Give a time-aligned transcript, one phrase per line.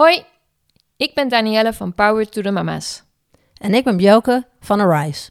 [0.00, 0.24] Hoi,
[0.96, 3.02] ik ben Danielle van Power to the Mama's.
[3.56, 5.30] En ik ben Bjelke van Arise.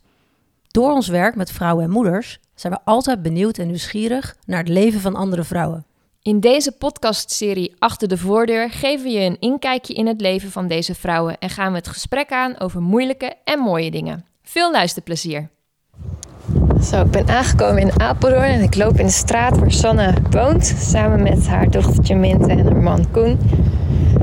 [0.68, 4.68] Door ons werk met vrouwen en moeders zijn we altijd benieuwd en nieuwsgierig naar het
[4.68, 5.86] leven van andere vrouwen.
[6.22, 10.68] In deze podcastserie Achter de Voordeur geven we je een inkijkje in het leven van
[10.68, 14.26] deze vrouwen en gaan we het gesprek aan over moeilijke en mooie dingen.
[14.44, 15.50] Veel luisterplezier.
[16.84, 20.74] Zo, ik ben aangekomen in Apeldoorn en ik loop in de straat waar Sanne woont,
[20.80, 23.40] samen met haar dochtertje Minte en haar man Koen.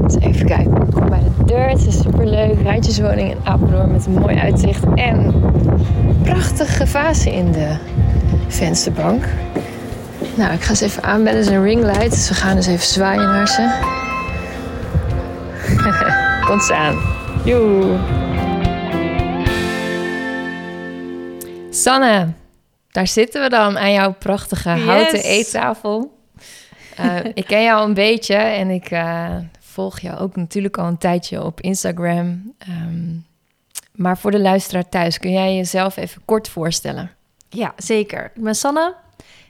[0.01, 1.69] Dus even kijken, ik kom bij de deur.
[1.69, 5.35] Het is superleuk, rijtjeswoning in Apeldoorn met een mooi uitzicht en
[6.23, 7.77] prachtige vazen in de
[8.49, 9.25] vensterbank.
[10.35, 11.39] Nou, ik ga ze even aanbellen.
[11.39, 13.95] Het is een ringlight, dus we gaan eens even zwaaien naar ze.
[16.47, 16.97] Komt ze aan.
[17.45, 17.97] Joe.
[21.71, 22.27] Sanne,
[22.97, 25.25] daar zitten we dan aan jouw prachtige houten Yes.
[25.25, 26.19] eettafel.
[26.97, 30.99] Eh, ik ken jou een beetje en ik eh, volg jou ook natuurlijk al een
[30.99, 32.55] tijdje op Instagram.
[32.59, 33.15] Ehm,
[33.93, 37.11] maar voor de luisteraar thuis, kun jij jezelf even kort voorstellen?
[37.49, 38.25] Ja, zeker.
[38.35, 38.95] Ik ben Sanne,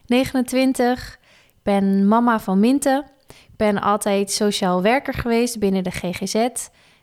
[0.07, 1.19] 29.
[1.47, 3.05] Ik ben mama van Minte.
[3.29, 6.49] Ik ben altijd sociaal werker geweest binnen de GGZ.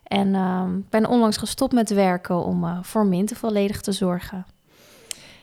[0.03, 0.35] En
[0.78, 4.45] ik ben onlangs gestopt met werken om eh, voor Minte volledig te zorgen.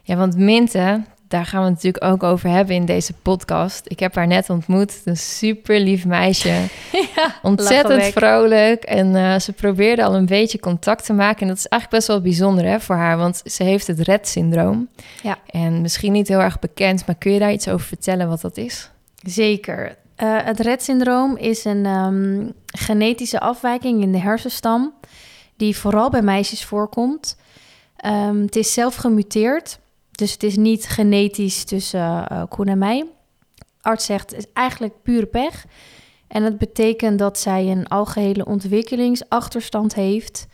[0.03, 3.83] Ja, want Minte, daar gaan we het natuurlijk ook over hebben in deze podcast.
[3.85, 6.49] Ik heb haar net ontmoet, een super lief meisje.
[7.17, 8.83] ja, Ontzettend vrolijk.
[8.83, 11.41] En eh, ze probeerde al een beetje contact te maken.
[11.41, 14.89] En dat is eigenlijk best wel bijzonder hè, voor haar, want ze heeft het Rett-syndroom.
[15.23, 15.39] Ja.
[15.47, 18.57] En misschien niet heel erg bekend, maar kun je daar iets over vertellen wat dat
[18.57, 18.91] is?
[19.23, 19.97] Zeker.
[20.17, 24.93] Eh, het Rett-syndroom is een ehm, genetische afwijking in de hersenstam...
[25.57, 27.37] die vooral bij meisjes voorkomt.
[27.97, 29.79] Ehm, het is zelf gemuteerd,
[30.21, 33.07] dus het is niet genetisch tussen eh, Koen en mij.
[33.81, 35.65] Arts zegt, het is eigenlijk pure pech.
[36.27, 40.47] En het betekent dat zij een algehele ontwikkelingsachterstand heeft...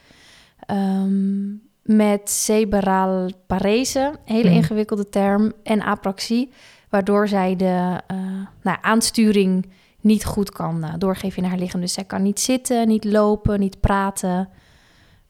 [0.67, 1.47] ehm,
[1.83, 4.57] met cerebrale parese, een hele Hmm.
[4.57, 6.51] ingewikkelde term, en apraxie
[6.89, 8.17] waardoor zij de eh,
[8.63, 11.81] nou, aansturing niet goed kan eh, doorgeven in haar lichaam.
[11.81, 14.49] Dus zij kan niet zitten, niet lopen, niet praten.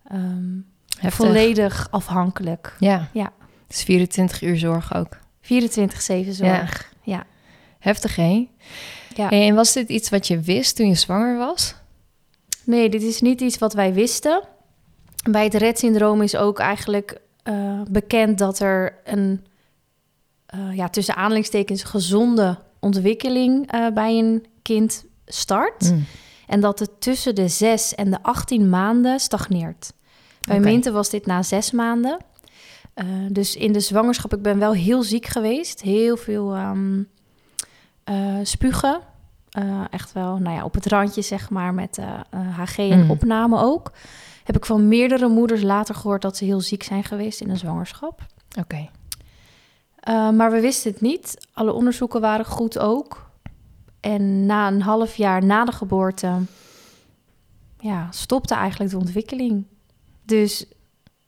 [0.04, 0.58] Ehm,
[1.10, 2.76] volledig afhankelijk.
[2.78, 3.08] Ja.
[3.12, 3.32] Ja.
[3.68, 5.16] Is 24 uur zorg ook.
[5.16, 6.92] 24-7 zorg.
[7.02, 7.26] Ja.
[7.78, 8.48] Heftig, hè?
[9.14, 9.30] Ja.
[9.30, 11.74] En was dit iets wat je wist toen je zwanger was?
[12.64, 14.42] Nee, dit is niet iets wat wij wisten.
[15.30, 19.44] Bij het Rett-syndroom is ook eigenlijk eh, bekend dat er een,
[20.46, 25.90] eh, ja, tussen aanhalingstekens, gezonde ontwikkeling eh, bij een kind start.
[25.90, 26.04] Mm.
[26.46, 29.92] En dat het tussen de 6 en de 18 maanden stagneert.
[30.40, 30.60] Bij.
[30.60, 32.18] Minte was dit na zes maanden.
[32.96, 35.80] Eh, dus in de zwangerschap, ik ben wel heel ziek geweest.
[35.80, 37.02] Heel veel ehm,
[38.04, 39.00] eh, spugen.
[39.50, 41.98] Eh, echt wel, nou ja, op het randje zeg maar, met
[42.30, 43.10] HG en Mm.
[43.10, 43.92] opname ook.
[44.44, 47.56] Heb ik van meerdere moeders later gehoord dat ze heel ziek zijn geweest in de
[47.56, 48.26] zwangerschap.
[48.58, 48.88] Oké.
[50.08, 51.46] Uh, maar we wisten het niet.
[51.52, 53.30] Alle onderzoeken waren goed ook.
[54.00, 56.30] En na een half jaar na de geboorte
[57.78, 59.66] ja, stopte eigenlijk de ontwikkeling.
[60.24, 60.66] Dus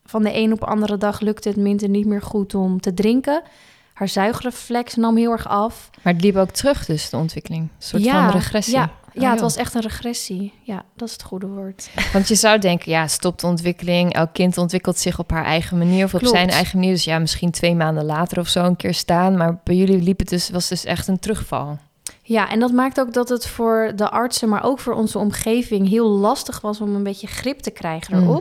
[0.08, 2.94] van de een op de andere dag lukte het Minte niet meer goed om te
[2.94, 3.42] drinken.
[3.92, 5.90] Haar zuigreflex nam heel erg af.
[6.02, 7.62] Maar het liep ook terug dus, de ontwikkeling.
[7.62, 8.74] Een soort Ja, van regressie.
[8.74, 9.48] Ja, Oh, ja het joh.
[9.48, 10.52] was echt een regressie.
[10.62, 11.90] Ja, dat is het goede woord.
[12.12, 14.12] Want je zou denken, ja, stopt de ontwikkeling.
[14.12, 16.92] Elk kind ontwikkelt zich op haar eigen manier of op zijn eigen manier.
[16.94, 19.36] Dus ja, misschien twee maanden later of zo een keer staan.
[19.36, 21.78] Maar bij jullie liep het dus, was dus echt een terugval.
[22.22, 25.88] Ja, en dat maakt ook dat het voor de artsen, maar ook voor onze omgeving
[25.88, 28.40] heel lastig was om een beetje grip te krijgen Mm.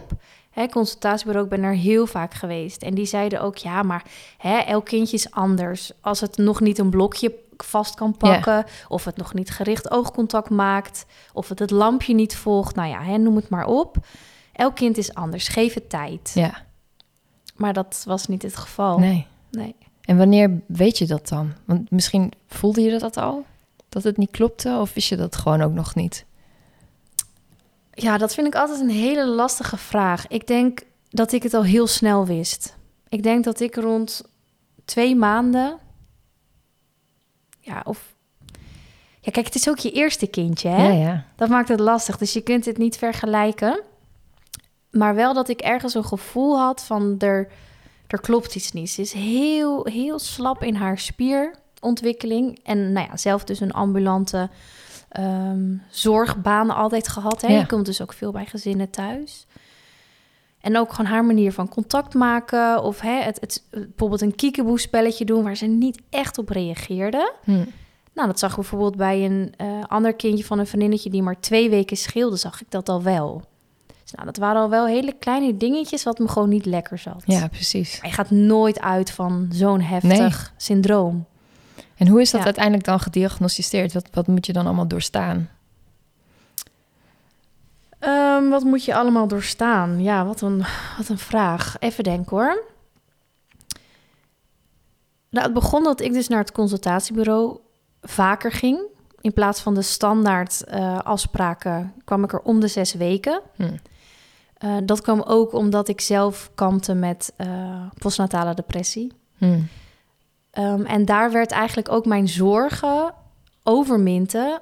[0.57, 2.81] Hè, consultatiebureau, ik ben er heel vaak geweest.
[2.81, 4.03] En die zeiden ook, ja, maar
[4.37, 5.91] hè, elk kindje is anders.
[6.01, 10.49] Als het nog niet een blokje vast kan pakken, of het nog niet gericht oogcontact
[10.49, 13.97] maakt, of het het lampje niet volgt, nou ja, hè, noem het maar op.
[14.53, 16.31] Elk kind is anders, geef het tijd.
[16.33, 16.65] Ja,
[17.55, 18.99] Maar dat was niet het geval.
[18.99, 19.27] nee.
[19.51, 19.75] Nee.
[20.01, 21.53] En wanneer weet je dat dan?
[21.65, 23.45] Want misschien voelde je dat al?
[23.89, 24.77] Dat het niet klopte?
[24.79, 26.25] Of wist je dat gewoon ook nog niet?
[27.99, 30.27] Ja, dat vind ik altijd een hele lastige vraag.
[30.27, 32.75] Ik denk dat ik het al heel snel wist.
[33.09, 34.23] Ik denk dat ik rond
[34.85, 35.77] twee maanden.
[37.59, 38.15] Ja, of.
[39.19, 40.87] Ja, kijk, het is ook je eerste kindje, hè?
[40.87, 41.25] Ja, ja.
[41.35, 42.17] Dat maakt het lastig.
[42.17, 43.81] Dus je kunt het niet vergelijken.
[44.91, 47.47] Maar wel dat ik ergens een gevoel had van er,
[48.07, 48.89] er klopt iets niet.
[48.89, 52.59] Ze is heel, heel slap in haar spierontwikkeling.
[52.63, 54.49] En nou ja, zelf dus een ambulante
[55.09, 57.41] ehm, zorgbaan altijd gehad.
[57.41, 57.47] Hè?
[57.47, 57.59] Ja.
[57.59, 59.45] Je komt dus ook veel bij gezinnen thuis.
[60.61, 62.83] En ook gewoon haar manier van contact maken.
[62.83, 67.33] Of hè, het, het, bijvoorbeeld een kiekeboe spelletje doen waar ze niet echt op reageerde.
[67.43, 67.63] Hm.
[68.13, 71.39] Nou, dat zag ik bijvoorbeeld bij een eh, ander kindje van een vriendinnetje die maar
[71.39, 73.43] twee weken scheelde, zag ik dat al wel.
[74.01, 77.23] Dus nou, dat waren al wel hele kleine dingetjes wat me gewoon niet lekker zat.
[77.25, 77.99] Ja, precies.
[78.01, 81.25] Je gaat nooit uit van zo'n heftig syndroom.
[81.95, 82.45] En hoe is dat Ja.
[82.45, 83.93] uiteindelijk dan gediagnosticeerd?
[83.93, 85.49] Wat, wat moet je dan allemaal doorstaan?
[87.99, 90.01] Ehm, wat moet je allemaal doorstaan?
[90.03, 90.65] Ja, wat een,
[90.97, 91.75] wat een vraag.
[91.79, 92.63] Even denken hoor.
[95.29, 97.57] Nou, het begon dat ik dus naar het consultatiebureau
[98.01, 98.79] vaker ging.
[99.21, 103.41] In plaats van de standaard eh, afspraken kwam ik er om de zes weken.
[103.55, 103.63] Hm.
[104.57, 109.11] Eh, dat kwam ook omdat ik zelf kampte met eh, postnatale depressie.
[109.37, 109.59] Hm.
[110.57, 113.13] Ehm, en daar werd eigenlijk ook mijn zorgen
[113.63, 114.59] over Minte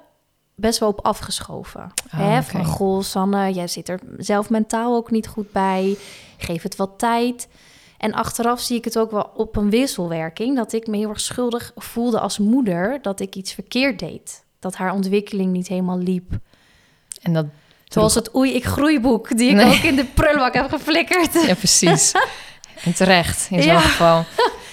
[0.54, 1.92] best wel op afgeschoven.
[2.10, 2.42] Ah, Hè.
[2.42, 5.96] Van, goh, Sanne, jij zit er zelf mentaal ook niet goed bij.
[6.38, 7.48] Geef het wat tijd.
[7.98, 10.56] En achteraf zie ik het ook wel op een wisselwerking...
[10.56, 12.98] dat ik me heel erg schuldig voelde als moeder...
[13.02, 14.44] dat ik iets verkeerd deed.
[14.58, 16.30] Dat haar ontwikkeling niet helemaal liep.
[17.22, 17.46] En dat...
[17.84, 19.36] Zoals het Oei, ik groeiboek...
[19.36, 19.66] die ik Nee.
[19.76, 21.46] ook in de prullenbak heb geflikkerd.
[21.46, 22.12] Ja, precies.
[22.84, 23.80] en terecht, in zo'n Ja.
[23.80, 24.24] geval.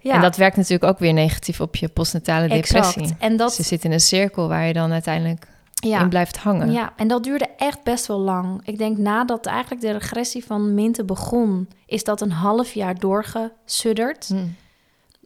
[0.00, 3.02] Ja, En dat werkt natuurlijk ook weer negatief op je postnatale depressie.
[3.02, 3.20] exact.
[3.20, 6.00] En Dus dat, je zit in een cirkel waar je dan uiteindelijk ja.
[6.00, 6.72] in blijft hangen.
[6.72, 8.60] Ja, en dat duurde echt best wel lang.
[8.64, 14.28] Ik denk nadat eigenlijk de regressie van Minte begon, is dat een half jaar doorgesudderd.
[14.28, 14.36] Hm.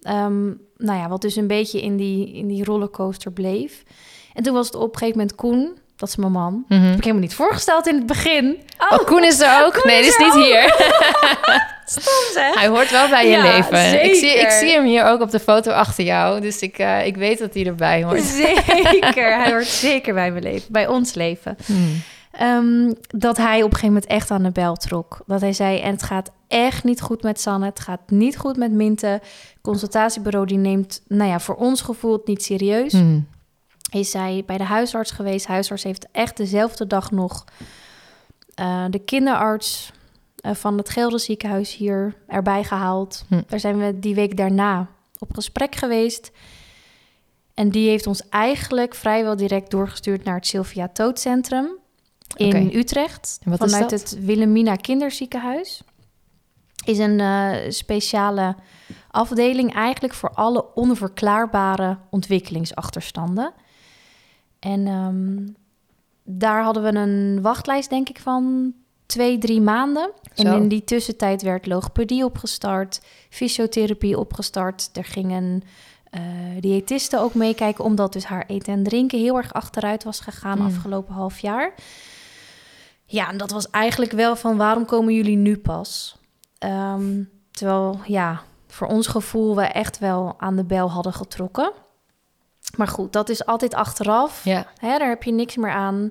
[0.03, 0.45] Ehm,
[0.77, 3.83] nou ja, wat dus een beetje in die, in die rollercoaster bleef.
[4.33, 6.65] En toen was het op een gegeven moment Koen, dat is mijn man.
[6.69, 6.81] Mhm.
[6.83, 8.59] Heb ik helemaal niet voorgesteld in het begin.
[8.91, 9.85] Oh, Koen is er ook?
[9.85, 10.45] nee, is is niet ook.
[10.45, 10.63] hier.
[12.35, 12.55] zeg.
[12.55, 14.05] Hij hoort wel bij je Ja, leven.
[14.05, 16.41] Ik zie, ik zie hem hier ook op de foto achter jou.
[16.41, 18.23] Dus ik, eh, ik weet dat hij erbij hoort.
[18.23, 21.57] Zeker, hij hoort zeker bij mijn leven, bij ons leven.
[21.67, 21.73] Hm.
[22.31, 25.19] Ehm, dat hij op een gegeven moment echt aan de bel trok.
[25.27, 27.67] Dat hij zei, en het gaat echt niet goed met Sanne.
[27.67, 29.21] Het gaat niet goed met Minte.
[29.63, 32.93] Consultatiebureau die neemt, nou ja, voor ons gevoel het niet serieus.
[32.93, 33.19] Hm.
[33.95, 35.47] Is zij bij de huisarts geweest.
[35.47, 37.45] Huisarts heeft echt dezelfde dag nog
[38.55, 39.93] eh, de kinderarts
[40.37, 43.25] eh, van het Gelder ziekenhuis hier erbij gehaald.
[43.29, 43.43] Hm.
[43.47, 44.89] Daar zijn we die week daarna
[45.19, 46.31] op gesprek geweest.
[47.55, 51.69] En die heeft ons eigenlijk vrijwel direct doorgestuurd naar het Sylvia Toodcentrum
[52.37, 52.71] in.
[52.77, 53.39] Utrecht.
[53.45, 54.01] En wat is vanuit dat?
[54.01, 55.83] het Wilhelmina Kinderziekenhuis.
[56.85, 58.57] Is een eh, speciale
[59.11, 63.53] afdeling eigenlijk voor alle onverklaarbare ontwikkelingsachterstanden.
[64.65, 65.47] En ehm,
[66.23, 68.73] daar hadden we een wachtlijst, denk ik, van
[69.07, 70.11] twee, drie maanden.
[70.35, 73.01] En in die tussentijd werd logopedie opgestart,
[73.31, 74.91] fysiotherapie opgestart.
[74.93, 75.63] Er gingen
[76.11, 76.21] eh
[76.61, 80.67] diëtisten ook meekijken, omdat dus haar eten en drinken heel erg achteruit was gegaan Mm.
[80.67, 81.75] afgelopen half jaar.
[83.07, 86.17] Ja, en dat was eigenlijk wel van waarom komen jullie nu pas?
[86.59, 91.73] Ehm, terwijl, ja, voor ons gevoel we echt wel aan de bel hadden getrokken.
[92.77, 94.45] Maar goed, dat is altijd achteraf.
[94.45, 96.11] Ja, Hè, daar heb je niks meer aan.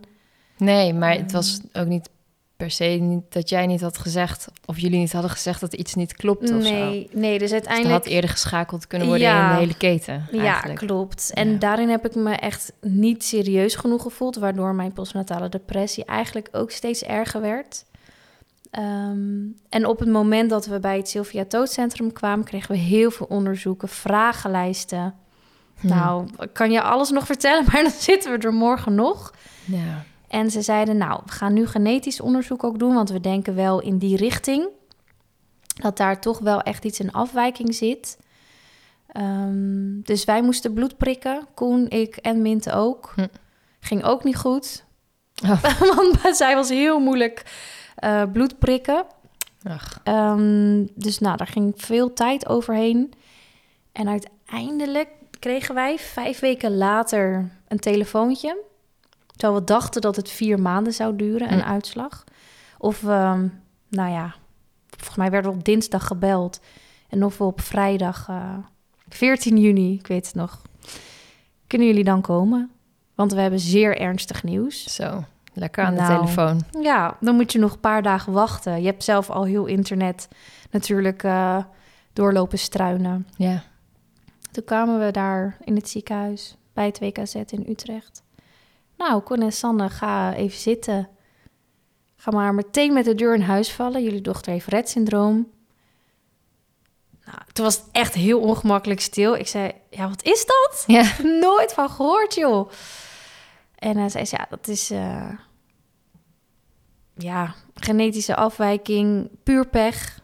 [0.58, 2.10] nee, maar het was ook niet
[2.58, 4.48] per se niet, dat jij niet had gezegd...
[4.66, 6.70] of jullie niet hadden gezegd dat iets niet klopt of zo.
[6.72, 7.94] Nee, nee, dus Dus uiteindelijk...
[7.94, 9.48] had eerder geschakeld kunnen worden Ja.
[9.50, 11.32] in de hele keten Ja, klopt.
[11.34, 11.58] En Ja.
[11.58, 16.72] daarin heb ik me echt niet serieus genoeg gevoeld, waardoor mijn postnatale depressie eigenlijk ook
[16.72, 17.86] steeds erger werd.
[18.72, 23.12] Ehm, en op het moment dat we bij het Sylvia Toodcentrum kwamen, kregen we heel
[23.12, 25.14] veel onderzoeken, vragenlijsten.
[25.84, 29.34] Nou, ik kan je alles nog vertellen, maar dan zitten we er morgen nog.
[29.66, 30.04] Ja.
[30.28, 33.82] En ze zeiden, nou, we gaan nu genetisch onderzoek ook doen, want we denken wel
[33.82, 34.68] in die richting
[35.82, 38.18] dat daar toch wel echt iets in afwijking zit.
[39.08, 43.12] Ehm, dus wij moesten bloed prikken, Koen, ik en Minte ook.
[43.16, 43.28] Hm.
[43.80, 44.86] Ging ook niet goed,
[45.44, 45.64] Oh.
[45.96, 47.44] want zij was heel moeilijk
[47.96, 49.06] eh, bloed prikken.
[49.64, 53.14] Ach, Ehm, dus nou, daar ging veel tijd overheen.
[53.92, 55.10] En uiteindelijk
[55.44, 58.58] kregen wij vijf weken later een telefoontje.
[59.36, 61.68] Terwijl we dachten dat het vier maanden zou duren, een Hm.
[61.70, 62.24] uitslag.
[62.78, 63.50] Of we,
[63.90, 64.36] nou ja,
[64.90, 66.60] volgens mij werden we op dinsdag gebeld.
[67.10, 68.58] En of we op vrijdag, eh
[69.10, 70.62] 14 juni, ik weet het nog,
[71.68, 72.72] kunnen jullie dan komen?
[73.16, 74.84] Want we hebben zeer ernstig nieuws.
[74.96, 75.24] zo.
[75.54, 76.14] Lekker aan de Nou.
[76.16, 76.62] telefoon.
[76.82, 78.80] Ja, dan moet je nog een paar dagen wachten.
[78.82, 80.28] Je hebt zelf al heel internet
[80.72, 81.58] natuurlijk eh,
[82.14, 83.28] doorlopen struinen.
[83.38, 83.64] Ja.
[84.54, 88.24] Toen kwamen we daar in het ziekenhuis bij het WKZ in Utrecht.
[88.98, 91.10] Nou, Con en Sanne, ga even zitten.
[92.16, 94.04] Ga maar meteen met de deur in huis vallen.
[94.04, 95.52] Jullie dochter heeft Rett-syndroom.
[97.26, 99.36] Nou, toen was het echt heel ongemakkelijk stil.
[99.36, 100.84] Ik zei, ja, wat is dat?
[100.88, 101.02] Ja.
[101.02, 102.72] Ik heb nooit van gehoord, joh.
[103.76, 104.90] En hij zei, ze, ja, dat is...
[104.90, 105.30] eh,
[107.16, 110.22] ja, genetische afwijking, puur pech.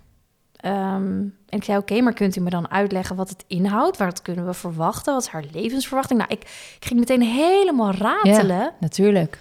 [0.60, 3.98] Ehm, en ik zei, oké, maar kunt u me dan uitleggen wat het inhoudt?
[3.98, 5.14] Wat kunnen we verwachten?
[5.14, 6.20] Wat is haar levensverwachting?
[6.20, 6.42] Nou, ik,
[6.80, 8.74] ik ging meteen helemaal ratelen.
[8.80, 9.40] Natuurlijk.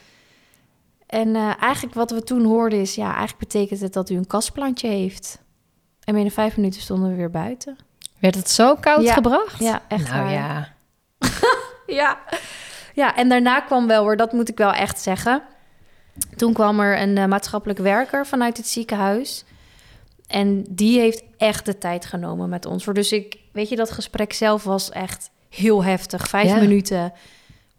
[1.07, 4.27] En eh, eigenlijk wat we toen hoorden is, ja, eigenlijk betekent het dat u een
[4.27, 5.39] kastplantje heeft.
[6.05, 7.77] En binnen vijf minuten stonden we weer buiten.
[8.19, 9.13] Werd het zo koud Ja.
[9.13, 9.59] gebracht?
[9.59, 10.33] Ja, echt Nou waar.
[10.33, 10.69] ja.
[11.87, 12.19] Ja.
[12.95, 15.43] ja, en daarna kwam wel hoor, dat moet ik wel echt zeggen.
[16.37, 19.45] Toen kwam er een eh, maatschappelijk werker vanuit het ziekenhuis.
[20.29, 22.85] En die heeft echt de tijd genomen met ons.
[22.85, 26.29] Dus ik, weet je, dat gesprek zelf was echt heel heftig.
[26.29, 26.57] Vijf Ja.
[26.57, 27.13] minuten.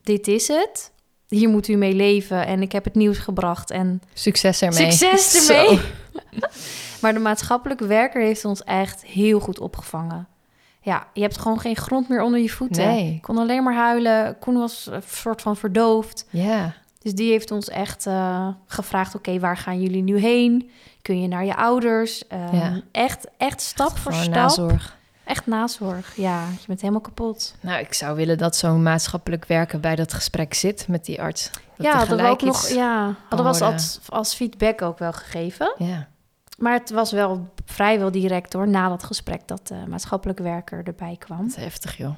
[0.04, 0.92] Dit is het.
[1.28, 2.46] Hier moet u mee leven.
[2.46, 3.72] En ik heb het nieuws gebracht.
[3.72, 4.92] En Succes ermee.
[4.92, 5.80] Succes ermee.
[7.02, 10.28] maar de maatschappelijke werker heeft ons echt heel goed opgevangen.
[10.82, 12.86] Ja, je hebt gewoon geen grond meer onder je voeten.
[12.88, 13.14] Nee.
[13.14, 14.38] Ik kon alleen maar huilen.
[14.40, 16.26] Koen was een soort van verdoofd.
[16.30, 16.74] Ja.
[17.02, 19.16] Dus die heeft ons echt eh, gevraagd...
[19.16, 20.70] oké, waar gaan jullie nu heen?
[21.02, 22.28] Kun je naar je ouders?
[22.28, 22.82] Ehm, Ja.
[22.92, 24.34] Echt, echt stap voor stap.
[24.34, 24.98] nazorg.
[25.24, 26.16] Echt nazorg.
[26.16, 27.56] Ja, je bent helemaal kapot.
[27.60, 31.50] Nou, ik zou willen dat zo'n maatschappelijk werker bij dat gesprek zit met die arts.
[31.76, 32.68] Dat ja, hadden we ook nog...
[32.70, 35.74] Ja, hadden we als, als, feedback ook wel gegeven.
[35.78, 36.08] Ja.
[36.58, 41.16] Maar het was wel vrijwel direct hoor, na dat gesprek dat de maatschappelijke werker erbij
[41.20, 41.38] kwam.
[41.38, 42.16] Dat is heftig, joh.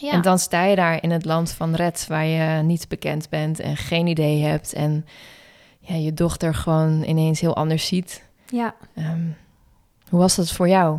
[0.00, 3.28] Ja, En dan sta je daar in het land van Red, waar je niet bekend
[3.28, 4.72] bent en geen idee hebt.
[4.72, 5.06] En
[5.86, 8.24] ja, je dochter gewoon ineens heel anders ziet.
[8.46, 8.74] ja.
[8.94, 9.26] Ehm,
[10.08, 10.98] hoe was dat voor jou?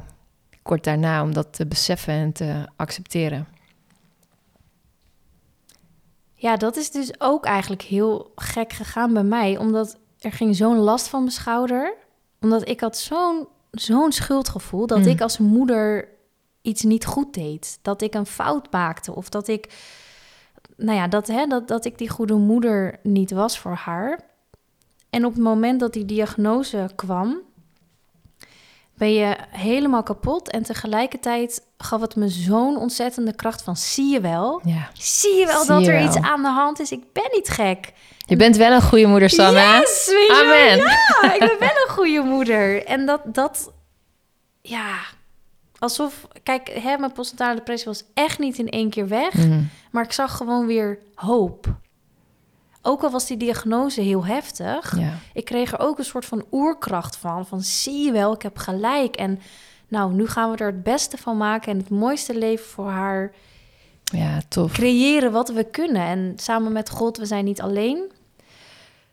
[0.61, 3.47] Kort daarna om dat te beseffen en te accepteren.
[6.33, 10.77] ja, dat is dus ook eigenlijk heel gek gegaan bij mij, omdat er ging zo'n
[10.77, 11.93] last van mijn schouder.
[12.41, 15.05] Omdat ik had zo'n zo'n schuldgevoel dat Mm.
[15.07, 16.07] ik als moeder
[16.61, 17.79] iets niet goed deed.
[17.81, 19.73] Dat ik een fout maakte of dat ik,
[20.77, 24.19] nou ja, dat, hè, dat, dat ik die goede moeder niet was voor haar.
[25.15, 27.41] En op het moment dat die diagnose kwam,
[28.93, 30.49] ben je helemaal kapot.
[30.49, 34.61] En tegelijkertijd gaf het me zo'n ontzettende kracht van, zie je wel?
[34.63, 34.89] Ja.
[34.93, 36.07] Zie je wel Zie dat je er wel.
[36.07, 36.91] iets aan de hand is?
[36.91, 37.93] Ik ben niet gek.
[38.25, 39.29] Je bent wel een goede moeder.
[39.29, 40.37] Yes, wel?
[40.37, 40.77] Amen.
[40.77, 42.85] Ja, ik ben wel een goede moeder.
[42.85, 43.71] En dat, dat
[44.61, 44.95] ja,
[45.79, 46.27] alsof...
[46.43, 49.33] Kijk, hè, mijn postnatale depressie was echt niet in één keer weg.
[49.33, 49.63] Mhm.
[49.91, 51.67] Maar ik zag gewoon weer hoop.
[52.85, 54.99] Ook al was die diagnose heel heftig...
[54.99, 55.13] Ja.
[55.33, 57.45] ik kreeg er ook een soort van oerkracht van.
[57.45, 59.15] Van zie je wel, ik heb gelijk.
[59.15, 59.39] En
[59.87, 61.71] nou, nu gaan we er het beste van maken...
[61.71, 63.31] en het mooiste leven voor haar
[64.03, 64.71] ja, tof.
[64.71, 66.01] creëren wat we kunnen.
[66.01, 68.11] En samen met God, we zijn niet alleen.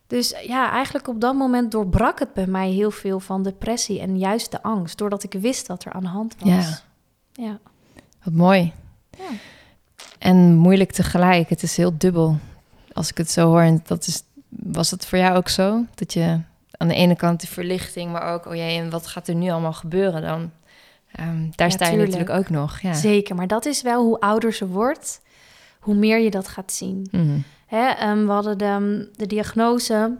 [0.06, 4.18] Dus ja, eigenlijk op dat moment doorbrak het bij mij heel veel van depressie en
[4.18, 6.48] juist de angst, doordat ik wist wat er aan de hand was.
[6.48, 6.78] Ja.
[7.32, 7.58] ja.
[8.22, 8.72] Wat mooi.
[9.18, 9.24] Ja.
[10.18, 11.48] En moeilijk tegelijk.
[11.48, 12.38] Het is heel dubbel.
[12.92, 13.60] Als ik het zo hoor.
[13.60, 15.84] En dat is, was het voor jou ook zo?
[15.94, 16.40] Dat je
[16.76, 19.50] aan de ene kant die verlichting, maar ook, oh jee, en wat gaat er nu
[19.50, 20.50] allemaal gebeuren dan?
[21.12, 22.10] Ehm, daar Ja, sta je tuurlijk.
[22.10, 22.80] natuurlijk ook nog.
[22.80, 22.92] Ja.
[22.92, 25.20] Zeker, maar dat is wel hoe ouder ze wordt,
[25.80, 27.08] hoe meer je dat gaat zien.
[27.10, 27.38] Mhm.
[27.66, 30.16] Hè, ehm, we hadden de, de diagnose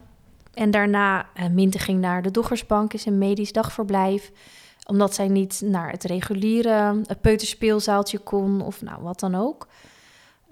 [0.55, 4.31] en daarna uh, Minte ging naar de Doggersbank, is een medisch dagverblijf.
[4.87, 9.67] Omdat zij niet naar het reguliere het peuterspeelzaaltje kon of nou wat dan ook.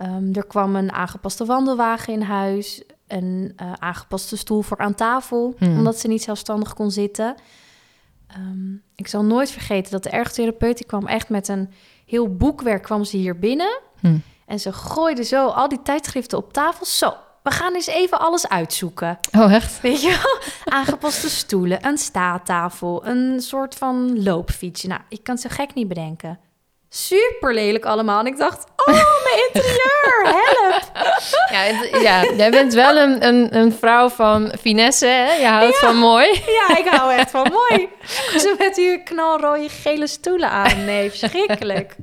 [0.00, 5.54] Ehm, er kwam een aangepaste wandelwagen in huis, een eh, aangepaste stoel voor aan tafel,
[5.58, 5.76] Hmm.
[5.78, 7.34] omdat ze niet zelfstandig kon zitten.
[8.26, 11.72] Ehm, ik zal nooit vergeten dat de ergotherapeut die kwam echt met een
[12.06, 13.78] heel boekwerk kwam ze hier binnen.
[14.00, 14.18] Hm.
[14.46, 16.86] En ze gooide zo al die tijdschriften op tafel.
[16.86, 19.18] Zo, we gaan eens even alles uitzoeken.
[19.38, 19.80] Oh, echt?
[19.82, 20.74] Weet je wel?
[20.78, 24.88] Aangepaste stoelen, een staattafel, een soort van loopfietsje.
[24.88, 26.38] Nou, ik kan het zo gek niet bedenken.
[26.88, 28.20] Super lelijk allemaal.
[28.20, 30.88] En ik dacht, oh, mijn interieur, help.
[31.52, 35.32] Ja, het- ja, jij bent wel een, een, een vrouw van finesse, hè?
[35.32, 36.26] Je houdt van mooi.
[36.46, 37.88] Ja, ik hou echt van mooi.
[38.38, 40.84] Zo met die knalrooie gele stoelen aan.
[40.84, 41.96] Nee, verschrikkelijk.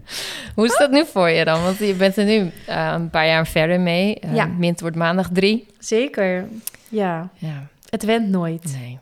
[0.55, 1.63] Hoe is dat nu voor je dan?
[1.63, 4.15] Want je bent er nu eh, een paar jaar verder mee.
[4.19, 4.45] Eh, Ja.
[4.45, 5.67] Mint wordt maandag drie.
[5.79, 6.47] Zeker.
[6.89, 8.63] Ja, Ja, het went nooit.
[8.79, 8.99] nee,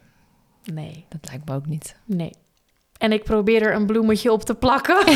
[0.74, 1.96] Nee, dat lijkt me ook niet.
[2.06, 2.32] nee.
[2.98, 4.98] En ik probeer er een bloemetje op te plakken.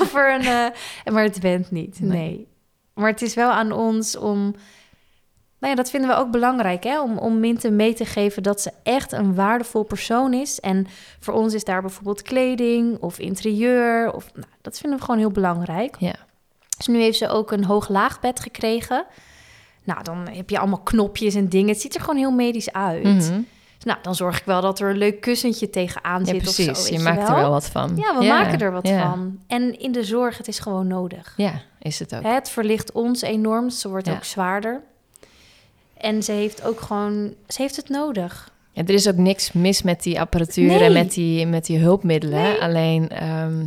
[0.00, 2.00] of er een, eh, maar het went niet.
[2.00, 2.10] Nee.
[2.10, 2.48] Nee.
[2.94, 4.54] Maar het is wel aan ons om.
[5.58, 7.00] Nou ja, dat vinden we ook belangrijk, hè?
[7.00, 10.60] Om, om Minte mee te geven dat ze echt een waardevol persoon is.
[10.60, 10.86] En
[11.18, 14.12] voor ons is daar bijvoorbeeld kleding of interieur.
[14.12, 15.96] Of, nou, dat vinden we gewoon heel belangrijk.
[15.98, 16.14] Ja.
[16.76, 19.06] Dus nu heeft ze ook een hoog-laag bed gekregen.
[19.84, 21.68] Nou, dan heb je allemaal knopjes en dingen.
[21.68, 23.04] Het ziet er gewoon heel medisch uit.
[23.04, 23.40] Mhm.
[23.84, 26.68] Nou, dan zorg ik wel dat er een leuk kussentje tegenaan Ja, zit precies.
[26.68, 26.84] of zo.
[26.84, 27.92] je weet maakt er wel wat van.
[27.96, 29.38] Ja, we maken er wat van.
[29.46, 31.34] En in de zorg, het is gewoon nodig.
[31.36, 32.22] Ja, is het ook.
[32.22, 33.70] Het verlicht ons enorm.
[33.70, 34.80] Ze wordt ook zwaarder.
[35.96, 37.34] En ze heeft ook gewoon...
[37.48, 38.52] Ze heeft het nodig.
[38.72, 40.80] Ja, er is ook niks mis met die apparatuur Nee.
[40.82, 42.42] en met die, met die hulpmiddelen.
[42.42, 42.60] Nee.
[42.62, 43.64] Alleen, ehm,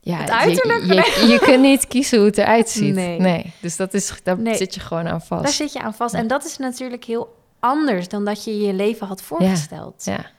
[0.00, 2.94] ja, Het je- uiterlijk, Je, je, kunt niet kiezen hoe het eruit ziet.
[2.94, 3.18] Nee.
[3.20, 3.52] Nee.
[3.60, 5.42] Dus dat is, daar zit je gewoon aan vast.
[5.42, 6.14] Daar zit je aan vast.
[6.14, 10.04] En dat is natuurlijk heel anders dan dat je je leven had voorgesteld.
[10.04, 10.30] Ja,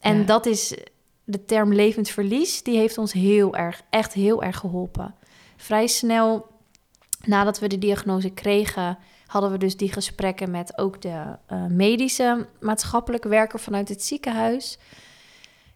[0.00, 0.24] En Ja.
[0.24, 0.76] dat is
[1.24, 5.14] de term levend verlies, die heeft ons heel erg, echt heel erg geholpen.
[5.56, 6.46] Vrij snel
[7.24, 12.46] nadat we de diagnose kregen, hadden we dus die gesprekken met ook de eh, medische
[12.60, 14.78] maatschappelijke werker vanuit het ziekenhuis.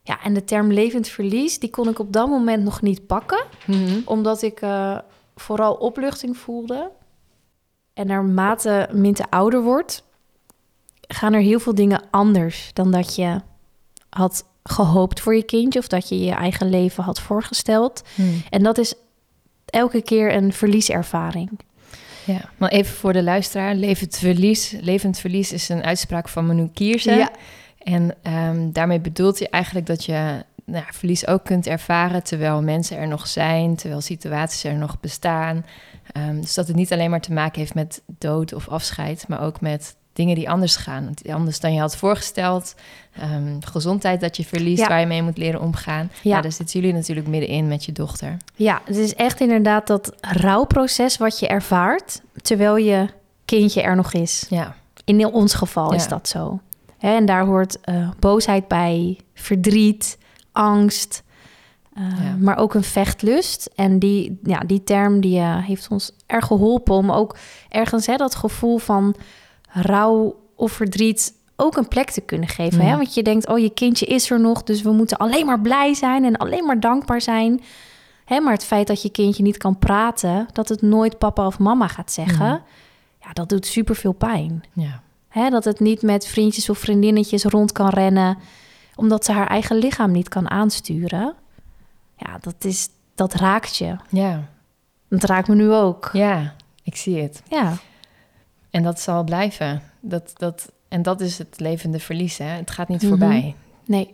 [0.02, 3.44] Ja, en de term levend verlies, die kon ik op dat moment nog niet pakken,
[3.66, 4.00] Mhm.
[4.04, 4.98] omdat ik eh,
[5.36, 6.90] vooral opluchting voelde.
[7.94, 10.02] En naarmate Minte ouder wordt,
[11.06, 13.40] gaan er heel veel dingen anders dan dat je
[14.08, 18.02] had gehoopt voor je kindje of dat je je eigen leven had voorgesteld.
[18.14, 18.28] Mhm.
[18.50, 18.94] En dat is
[19.66, 21.50] elke keer een verlieservaring.
[22.24, 23.74] Ja, maar even voor de luisteraar.
[23.74, 27.30] Levend verlies, levend verlies is een uitspraak van Manu Kierse.
[27.78, 32.96] En ehm, daarmee bedoelt hij eigenlijk dat je nou, verlies ook kunt ervaren terwijl mensen
[32.96, 35.66] er nog zijn, terwijl situaties er nog bestaan.
[36.12, 39.42] Ehm, dus dat het niet alleen maar te maken heeft met dood of afscheid, maar
[39.42, 41.10] ook met dingen die anders gaan.
[41.30, 42.74] Anders dan je had voorgesteld.
[43.12, 44.88] Ehm, gezondheid dat je verliest, Ja.
[44.88, 46.10] waar je mee moet leren omgaan.
[46.22, 46.34] Ja.
[46.36, 46.40] Ja.
[46.40, 48.36] daar zitten jullie natuurlijk middenin met je dochter.
[48.54, 53.08] Ja, het is echt inderdaad dat rouwproces wat je ervaart terwijl je
[53.44, 54.46] kindje er nog is.
[54.50, 56.60] Ja, In ons geval is dat zo.
[56.98, 60.18] Hè, en daar hoort eh, boosheid bij, verdriet,
[60.52, 61.22] angst,
[61.94, 62.36] eh, Ja.
[62.40, 63.70] maar ook een vechtlust.
[63.74, 67.36] En die, ja, die term die, eh, heeft ons erg geholpen om ook
[67.68, 69.14] ergens hè, dat gevoel van
[69.82, 72.82] rouw of verdriet ook een plek te kunnen geven.
[72.82, 72.88] Ja.
[72.90, 72.96] Hè?
[72.96, 75.94] Want je denkt, oh, je kindje is er nog, dus we moeten alleen maar blij
[75.94, 77.62] zijn en alleen maar dankbaar zijn.
[78.24, 81.58] Hè, maar het feit dat je kindje niet kan praten, dat het nooit papa of
[81.58, 82.58] mama gaat zeggen, Mhm.
[83.20, 84.64] ja, dat doet superveel pijn.
[84.72, 85.02] ja.
[85.28, 88.38] Hè, dat het niet met vriendjes of vriendinnetjes rond kan rennen,
[88.96, 91.34] omdat ze haar eigen lichaam niet kan aansturen.
[92.16, 93.96] Ja, dat, is, dat raakt je.
[94.08, 94.42] ja.
[95.08, 96.10] Dat raakt me nu ook.
[96.12, 97.42] ja ik zie het.
[97.48, 97.72] Ja,
[98.74, 99.82] En dat zal blijven.
[100.00, 102.38] Dat, dat, en dat is het levende verlies.
[102.38, 102.44] Hè?
[102.44, 103.08] Het gaat niet Mhm.
[103.10, 103.54] voorbij.
[103.84, 104.12] nee.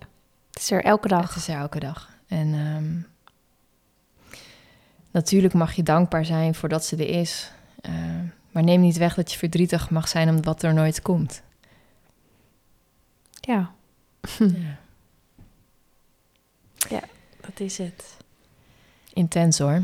[0.50, 1.28] Het is er elke dag.
[1.28, 2.08] Het is er elke dag.
[2.28, 2.94] En ehm,
[5.10, 7.52] natuurlijk mag je dankbaar zijn voor dat ze er is.
[7.80, 7.92] Eh,
[8.50, 11.42] maar neem niet weg dat je verdrietig mag zijn om wat er nooit komt.
[13.40, 13.70] Ja,
[16.90, 17.00] Ja.
[17.40, 18.16] dat is het.
[19.12, 19.82] Intens hoor.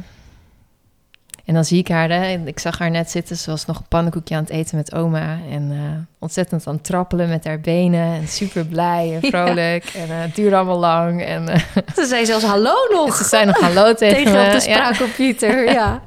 [1.47, 3.79] En dan zie ik haar, hè, en ik zag haar net zitten, ze was nog
[3.79, 5.39] een pannenkoekje aan het eten met oma.
[5.51, 5.79] En eh,
[6.19, 8.15] ontzettend aan het trappelen met haar benen.
[8.15, 9.29] En super blij en Ja.
[9.29, 9.85] vrolijk.
[9.85, 11.23] En eh, het duurde allemaal lang.
[11.25, 11.61] En eh,
[11.95, 14.39] Ze zei zelfs hallo nog ze zei nog hallo tegen, tegen me.
[14.55, 14.75] op de Ja.
[14.75, 15.73] spraakcomputer.
[15.73, 16.03] Ja.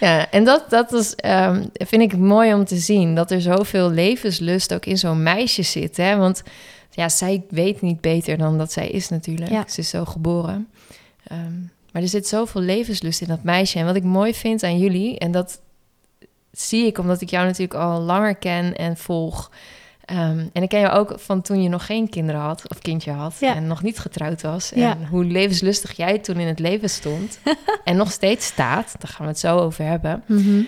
[0.00, 3.14] Ja, en dat, dat is, ehm, vind ik mooi om te zien.
[3.14, 5.96] Dat er zoveel levenslust ook in zo'n meisje zit.
[5.96, 6.16] Hè?
[6.16, 6.42] Want
[6.90, 9.50] ja, zij weet niet beter dan dat zij is natuurlijk.
[9.50, 9.64] Ja.
[9.68, 10.68] Ze is zo geboren.
[11.26, 11.52] Ehm,
[11.98, 13.78] maar er zit zoveel levenslust in dat meisje.
[13.78, 15.18] En wat ik mooi vind aan jullie...
[15.18, 15.60] en dat
[16.50, 19.50] zie ik omdat ik jou natuurlijk al langer ken en volg...
[20.04, 23.10] Ehm, en ik ken jou ook van toen je nog geen kinderen had of kindje
[23.10, 23.54] had Ja.
[23.54, 24.72] en nog niet getrouwd was.
[24.74, 24.90] Ja.
[24.90, 27.38] En hoe levenslustig jij toen in het leven stond
[27.84, 28.94] en nog steeds staat.
[28.98, 30.22] Daar gaan we het zo over hebben.
[30.26, 30.62] Mhm.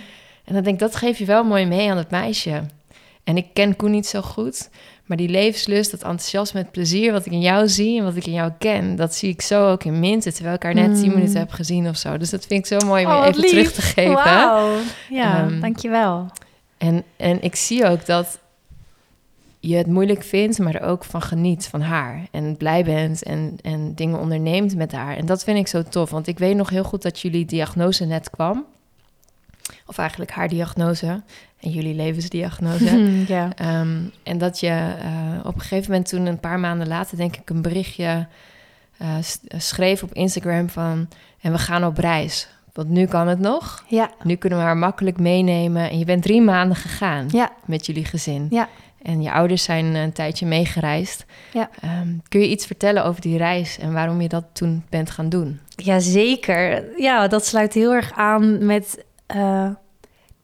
[0.44, 2.62] En dan denk ik, dat geef je wel mooi mee aan het meisje.
[3.24, 4.70] En ik ken Koen niet zo goed,
[5.10, 8.26] maar die levenslust, dat enthousiasme, het plezier wat ik in jou zie en wat ik
[8.26, 11.08] in jou ken, dat zie ik zo ook in Minte, terwijl ik haar net tien
[11.08, 11.14] Mm.
[11.14, 12.16] minuten heb gezien of zo.
[12.18, 13.50] Dus dat vind ik zo mooi om Oh, even lief.
[13.50, 14.12] terug te geven.
[14.14, 14.76] Wauw.
[15.10, 16.26] Ja, Ehm, dankjewel.
[16.78, 18.38] En, en ik zie ook dat
[19.60, 22.26] je het moeilijk vindt, maar er ook van geniet van haar.
[22.30, 25.16] En blij bent en, en dingen onderneemt met haar.
[25.16, 28.04] En dat vind ik zo tof, want ik weet nog heel goed dat jullie diagnose
[28.04, 28.64] net kwam.
[29.86, 31.22] Of eigenlijk haar diagnose
[31.60, 33.24] en jullie levensdiagnose.
[33.56, 37.36] Ehm, en dat je eh, op een gegeven moment toen een paar maanden later denk
[37.36, 38.26] ik een berichtje
[38.98, 41.08] eh, s- schreef op Instagram van
[41.40, 42.48] en we gaan op reis.
[42.72, 43.84] Want nu kan het nog.
[43.88, 44.10] Ja.
[44.22, 45.90] Nu kunnen we haar makkelijk meenemen.
[45.90, 47.50] En je bent drie maanden gegaan Ja.
[47.66, 48.46] met jullie gezin.
[48.50, 48.68] Ja.
[49.02, 51.24] En je ouders zijn een tijdje meegereisd.
[51.52, 51.70] Ja.
[51.80, 55.28] Ehm, kun je iets vertellen over die reis en waarom je dat toen bent gaan
[55.28, 55.60] doen?
[55.76, 56.84] Jazeker.
[56.96, 59.68] Ja, dat sluit heel erg aan met eh,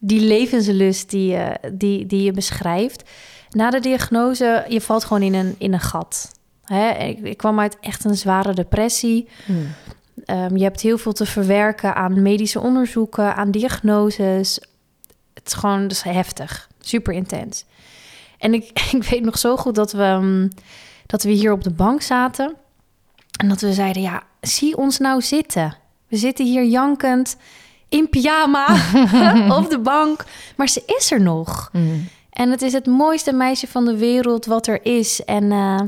[0.06, 3.10] die levenslust die, je die, die je beschrijft.
[3.50, 6.32] Na de diagnose, je valt gewoon in een, in een gat.
[6.64, 6.90] Hè?
[6.90, 9.28] Ik, ik kwam uit echt een zware depressie.
[10.24, 14.60] Ehm, je hebt heel veel te verwerken aan medische onderzoeken, aan diagnoses.
[15.34, 17.64] Het is gewoon dat is heftig, super intens.
[18.38, 20.48] En ik, ik weet nog zo goed dat we, ehm,
[21.06, 22.54] dat we hier op de bank zaten.
[23.36, 25.76] En dat we zeiden, ja, zie ons nou zitten.
[26.08, 27.36] We zitten hier jankend
[27.88, 28.66] in pyjama
[29.58, 30.24] op de bank.
[30.56, 31.68] Maar ze is er nog.
[31.72, 32.08] Mm.
[32.30, 35.24] En het is het mooiste meisje van de wereld wat er is.
[35.24, 35.80] En eh,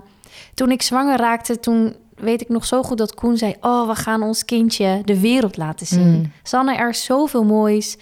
[0.54, 3.54] toen ik zwanger raakte, toen weet ik nog zo goed dat Koen zei...
[3.60, 6.08] oh, we gaan ons kindje de wereld laten zien.
[6.08, 6.32] Mm.
[6.42, 7.96] Sanne, er is zoveel moois.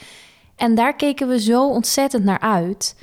[0.57, 2.97] En daar keken we zo ontzettend naar uit.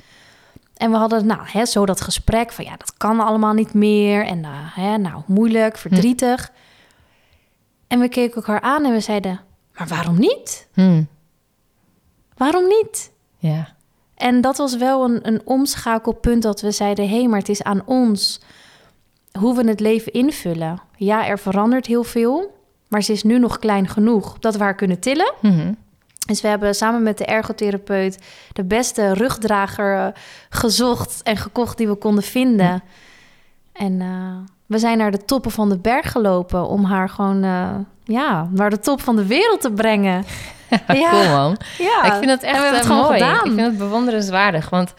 [0.74, 2.64] En we hadden nou, hè, zo dat gesprek van...
[2.64, 4.26] ja, dat kan allemaal niet meer.
[4.26, 6.52] En eh, hè, nou, moeilijk, verdrietig.
[7.88, 9.40] En we keken elkaar aan en we zeiden...
[9.78, 10.68] maar waarom niet?
[10.72, 11.08] Hmm.
[12.36, 13.10] Waarom niet?
[13.38, 13.74] Ja.
[14.14, 17.62] En dat was wel een, een omschakelpunt dat we zeiden: hé, hey, maar het is
[17.62, 18.40] aan ons
[19.38, 20.80] hoe we het leven invullen.
[20.96, 22.54] Ja, er verandert heel veel,
[22.88, 25.34] maar ze is nu nog klein genoeg dat we haar kunnen tillen.
[25.40, 25.72] Mhm.
[26.26, 28.18] Dus we hebben samen met de ergotherapeut
[28.52, 30.06] de beste rugdrager eh,
[30.48, 32.82] gezocht en gekocht die we konden vinden.
[33.74, 37.68] En eh, we zijn naar de toppen van de berg gelopen om haar gewoon eh,
[38.04, 40.24] ja, naar de top van de wereld te brengen.
[40.86, 41.10] Ja.
[41.10, 41.56] Cool man.
[41.78, 43.18] Ja, ik vind En echt we hebben het eh, gewoon mooi.
[43.18, 43.34] gedaan.
[43.44, 44.70] Ik vind het bewonderenswaardig.
[44.70, 44.94] Want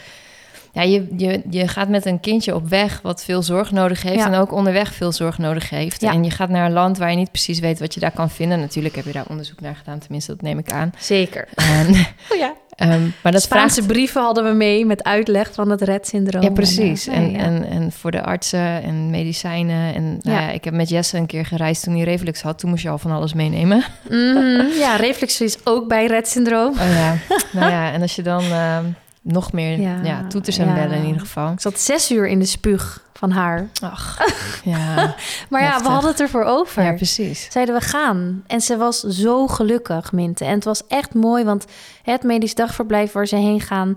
[0.75, 4.15] ja, je, je, je gaat met een kindje op weg wat veel zorg nodig heeft.
[4.15, 4.25] Ja.
[4.25, 6.01] En ook onderweg veel zorg nodig heeft.
[6.01, 6.11] Ja.
[6.11, 8.29] En je gaat naar een land waar je niet precies weet wat je daar kan
[8.29, 8.59] vinden.
[8.59, 9.99] Natuurlijk heb je daar onderzoek naar gedaan.
[9.99, 10.93] Tenminste, dat neem ik aan.
[10.99, 11.47] Zeker.
[11.55, 11.87] En,
[12.31, 12.53] Oh ja.
[12.75, 13.87] ehm, maar dat Spaanse vraagt...
[13.93, 16.43] brieven hadden we mee met uitleg van het Rett-syndroom.
[16.43, 17.07] Ja, precies.
[17.07, 17.37] En, En, eh, ja.
[17.39, 19.93] en, en voor de artsen en medicijnen.
[19.95, 20.49] En nou Ja.
[20.49, 22.59] ik heb met Jesse een keer gereisd toen hij reflux had.
[22.59, 23.83] Toen moest je al van alles meenemen.
[24.09, 24.77] Mhm.
[24.77, 26.71] ja, reflux is ook bij Rett-syndroom.
[26.73, 27.17] Oh ja,
[27.59, 27.91] nou ja.
[27.91, 28.85] En als je dan ehm,
[29.27, 30.73] nog meer Ja, ja, toeters en ja.
[30.73, 31.51] bellen in ieder geval.
[31.51, 33.67] Ik zat zes uur in de spuug van haar.
[33.81, 34.19] Ach,
[34.63, 35.15] ja.
[35.49, 36.83] Maar ja, we hadden het ervoor over.
[36.83, 37.47] Ja, precies.
[37.51, 38.43] Zeiden we gaan.
[38.47, 40.45] En ze was zo gelukkig, Minte.
[40.45, 41.65] En het was echt mooi, want
[42.03, 43.95] het medisch dagverblijf waar ze heen gaan,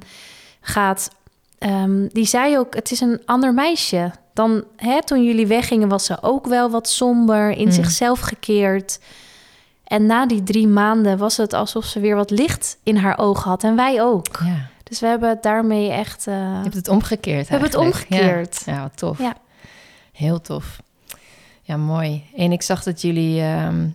[0.61, 1.11] gaat...
[1.59, 4.11] ehm, die zei ook, het is een ander meisje.
[4.35, 7.73] Dan hè, toen jullie weggingen was ze ook wel wat somber, in Mm.
[7.73, 8.99] zichzelf gekeerd.
[9.85, 13.51] En na die drie maanden was het alsof ze weer wat licht in haar ogen
[13.51, 13.63] had.
[13.65, 14.27] En wij ook.
[14.45, 14.69] Ja.
[14.89, 16.27] Dus we hebben het daarmee echt...
[16.27, 18.63] eh, Je hebt het omgekeerd we hebben het omgekeerd.
[18.67, 19.19] Ja, ja wat tof.
[19.19, 19.35] Ja.
[20.13, 20.81] Heel tof.
[21.63, 22.25] Ja, mooi.
[22.37, 23.89] En ik zag dat jullie ehm,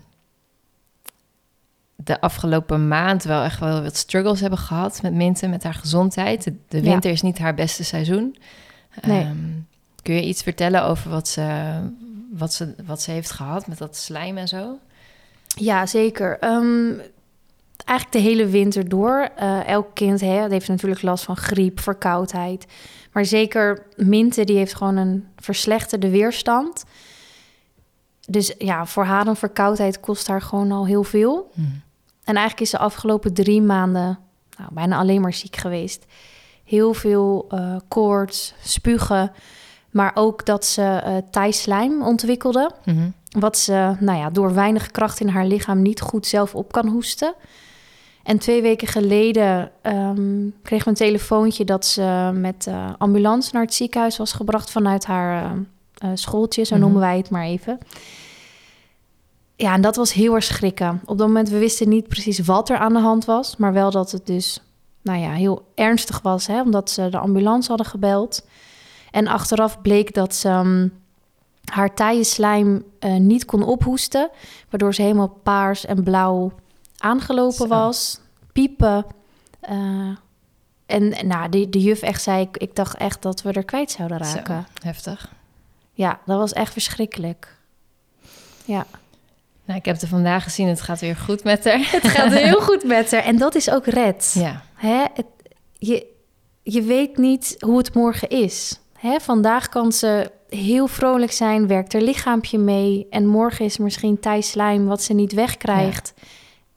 [1.96, 6.44] de afgelopen maand wel echt wel wat struggles hebben gehad met Minte, met haar gezondheid.
[6.44, 6.84] De, de Ja.
[6.90, 8.38] winter is niet haar beste seizoen.
[9.02, 9.22] Nee.
[9.22, 9.38] Ehm,
[10.02, 11.74] kun je iets vertellen over wat ze,
[12.32, 14.78] wat, ze, wat ze heeft gehad met dat slijm en zo?
[15.48, 16.40] Ja, zeker.
[16.40, 16.92] Ehm,
[17.86, 19.30] eigenlijk de hele winter door.
[19.36, 22.66] Eh, elk kind hè, heeft natuurlijk last van griep, verkoudheid.
[23.12, 26.84] Maar zeker Minte, die heeft gewoon een verslechterde weerstand.
[28.28, 31.52] Dus ja, voor haar een verkoudheid kost haar gewoon al heel veel.
[31.54, 31.62] Hm.
[32.24, 34.20] En eigenlijk is ze afgelopen drie maanden
[34.58, 36.06] nou, bijna alleen maar ziek geweest.
[36.64, 39.32] Heel veel eh, koorts, spugen.
[39.90, 42.72] Maar ook dat ze thijslijm ontwikkelde.
[42.86, 43.10] Mhm.
[43.40, 46.88] Wat ze nou ja, door weinig kracht in haar lichaam niet goed zelf op kan
[46.88, 47.36] hoesten.
[48.24, 53.62] En twee weken geleden ehm, kreeg we een telefoontje dat ze met de ambulance naar
[53.64, 55.52] het ziekenhuis was gebracht vanuit haar eh,
[55.98, 56.84] eh, schooltje, zo Mhm.
[56.84, 57.78] noemen wij het maar even.
[59.56, 61.02] Ja, en dat was heel erg schrikken.
[61.06, 63.92] Op dat moment, we wisten niet precies wat er aan de hand was, maar wel
[63.92, 64.62] dat het dus,
[65.02, 68.46] nou ja, heel ernstig was, hè, omdat ze de ambulance hadden gebeld.
[69.12, 70.88] En achteraf bleek dat ze ehm,
[71.72, 74.30] haar taaienslijm eh, niet kon ophoesten,
[74.70, 76.52] waardoor ze helemaal paars en blauw
[77.04, 77.68] aangelopen Zo.
[77.68, 78.20] was,
[78.54, 79.06] piepen.
[79.60, 80.10] eh,
[80.86, 83.92] en nou, de, de juf echt zei, ik, ik dacht echt dat we er kwijt
[83.92, 84.66] zouden raken.
[84.74, 85.32] Zo, heftig.
[85.94, 87.56] Ja, dat was echt verschrikkelijk.
[88.66, 88.86] Ja.
[89.66, 90.68] Nou, ik heb het vandaag gezien.
[90.68, 91.90] Het gaat weer goed met haar.
[91.92, 93.24] Het gaat heel goed met haar.
[93.24, 94.32] En dat is ook red.
[94.38, 95.04] Ja, Hè?
[95.14, 95.26] Het,
[95.78, 96.06] je,
[96.64, 98.80] je weet niet hoe het morgen is.
[98.98, 99.20] Hè?
[99.20, 103.08] Vandaag kan ze heel vrolijk zijn, werkt haar lichaampje mee.
[103.10, 106.14] En morgen is misschien thijslijm wat ze niet wegkrijgt.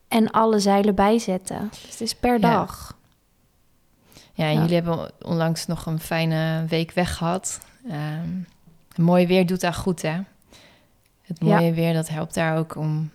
[0.09, 1.69] En alle zeilen bijzetten.
[1.83, 2.97] Dus het is per dag.
[4.33, 4.61] Ja, en Ja.
[4.61, 7.61] jullie hebben onlangs nog een fijne week weg gehad.
[7.89, 8.29] Ehm,
[8.97, 10.19] mooi weer doet daar goed, hè?
[11.23, 11.57] Het Ja.
[11.59, 13.11] mooie weer, dat helpt daar ook om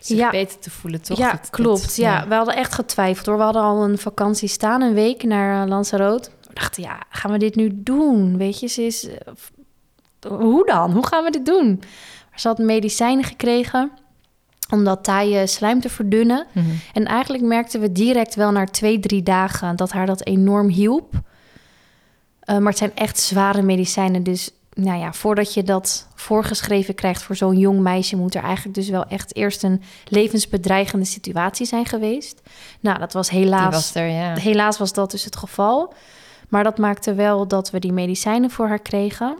[0.00, 0.30] zich Ja.
[0.30, 1.18] beter te voelen, toch?
[1.18, 1.96] Ja, Dat- dat- klopt.
[1.96, 2.28] ja.
[2.28, 3.36] we hadden echt getwijfeld hoor.
[3.36, 6.30] We hadden al een vakantie staan, een week naar uh, Lanzarote.
[6.48, 8.36] We dachten, ja, gaan we dit nu doen?
[8.36, 9.08] Weet je, ze is...
[9.08, 9.32] eh,
[10.28, 10.92] hoe dan?
[10.92, 11.82] Hoe gaan we dit doen?
[12.34, 13.90] Ze had medicijnen gekregen
[14.72, 16.46] om dat taaie slijm te verdunnen.
[16.52, 16.66] Mhm.
[16.92, 21.12] En eigenlijk merkten we direct wel na twee, drie dagen dat haar dat enorm hielp.
[22.40, 24.22] Eh, maar het zijn echt zware medicijnen.
[24.22, 28.74] Dus nou ja, voordat je dat voorgeschreven krijgt voor zo'n jong meisje, moet er eigenlijk
[28.74, 32.40] dus wel echt eerst een levensbedreigende situatie zijn geweest.
[32.80, 33.74] Nou, dat was helaas.
[33.74, 34.34] was er, ja.
[34.34, 35.94] Helaas was dat dus het geval.
[36.48, 39.38] Maar dat maakte wel dat we die medicijnen voor haar kregen.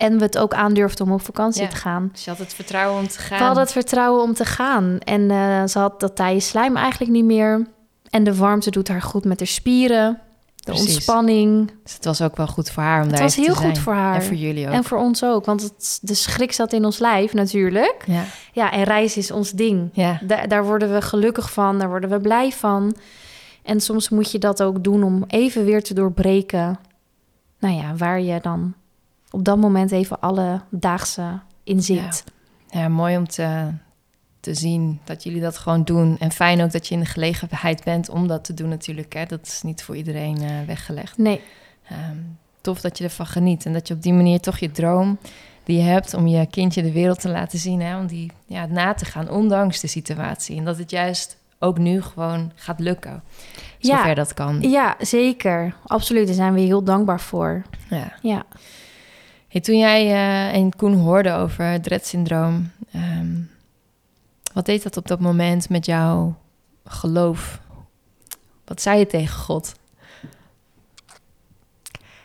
[0.00, 1.68] En we het ook aandurfden om op vakantie Ja.
[1.68, 2.12] te gaan.
[2.24, 3.38] Je had het vertrouwen om te gaan.
[3.38, 4.98] We hadden het vertrouwen om te gaan.
[4.98, 7.66] En eh, ze had dat taaie slijm eigenlijk niet meer.
[8.10, 10.20] En de warmte doet haar goed met haar spieren.
[10.56, 10.94] De Precies.
[10.94, 11.72] ontspanning.
[11.82, 13.60] Dus het was ook wel goed voor haar om Het daar was even te heel
[13.66, 13.84] goed zijn.
[13.84, 14.14] voor haar.
[14.14, 14.72] En voor jullie ook.
[14.72, 18.02] En voor ons ook, want het, de schrik zat in ons lijf natuurlijk.
[18.06, 18.22] ja.
[18.52, 19.90] Ja, en reizen is ons ding.
[19.92, 20.20] Ja.
[20.22, 22.96] Da- daar worden we gelukkig van, daar worden we blij van.
[23.62, 26.78] En soms moet je dat ook doen om even weer te doorbreken.
[27.58, 28.74] Nou ja, waar je dan
[29.30, 32.24] op dat moment even alle daagse in zit.
[32.68, 33.70] ja, mooi om te,
[34.40, 36.16] te zien dat jullie dat gewoon doen.
[36.18, 39.12] En fijn ook dat je in de gelegenheid bent om dat te doen natuurlijk.
[39.12, 39.26] Hè.
[39.26, 41.18] Dat is niet voor iedereen eh, weggelegd.
[41.18, 41.40] Nee,
[41.90, 42.16] Ehm,
[42.60, 43.66] tof dat je ervan geniet.
[43.66, 45.18] En dat je op die manier toch je droom
[45.64, 47.80] die je hebt om je kindje de wereld te laten zien.
[47.80, 50.56] Hè, om die ja, na te gaan, ondanks de situatie.
[50.56, 53.22] En dat het juist ook nu gewoon gaat lukken.
[53.78, 53.96] Ja.
[53.96, 54.60] Zover dat kan.
[54.60, 55.74] ja, zeker.
[55.86, 57.62] Absoluut, daar zijn we heel dankbaar voor.
[57.90, 58.12] Ja.
[58.22, 58.44] Ja.
[59.50, 63.40] Hey, toen jij eh, en Koen hoorden over het Rett-syndroom, ehm,
[64.52, 66.36] wat deed dat op dat moment met jouw
[66.84, 67.60] geloof?
[68.64, 69.74] Wat zei je tegen God?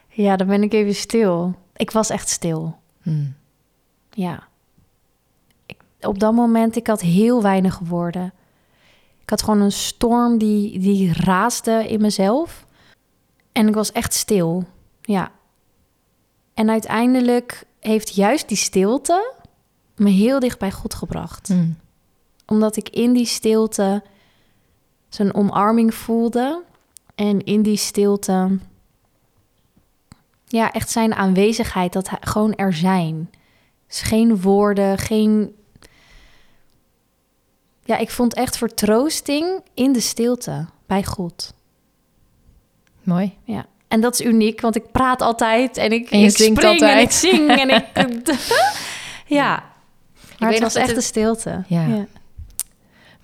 [0.07, 1.55] Ja, dan ben ik even stil.
[1.75, 2.77] Ik was echt stil.
[3.01, 3.35] Hmm.
[4.09, 4.47] Ja.
[5.65, 8.33] Ik, op dat moment, ik had heel weinig woorden.
[9.21, 12.65] Ik had gewoon een storm die, die raasde in mezelf.
[13.51, 14.63] En ik was echt stil.
[15.01, 15.31] Ja.
[16.55, 19.33] En uiteindelijk heeft juist die stilte
[19.95, 21.47] me heel dicht bij God gebracht.
[21.47, 21.77] Hmm.
[22.45, 24.03] Omdat ik in die stilte
[25.09, 26.63] zijn omarming voelde.
[27.15, 28.59] En in die stilte,
[30.45, 33.29] ja, echt zijn aanwezigheid, dat hij gewoon er zijn.
[33.87, 35.55] Dus geen woorden, geen.
[37.83, 41.53] Ja, ik vond echt vertroosting in de stilte bij God.
[43.03, 43.37] Mooi.
[43.43, 43.65] Ja.
[43.87, 47.01] En dat is uniek, want ik praat altijd en ik, En ik spring en altijd.
[47.03, 47.85] ik zing en ik.
[49.39, 49.63] ja.
[50.39, 51.63] Maar weet het nog was echt het- de stilte.
[51.67, 52.05] Ja.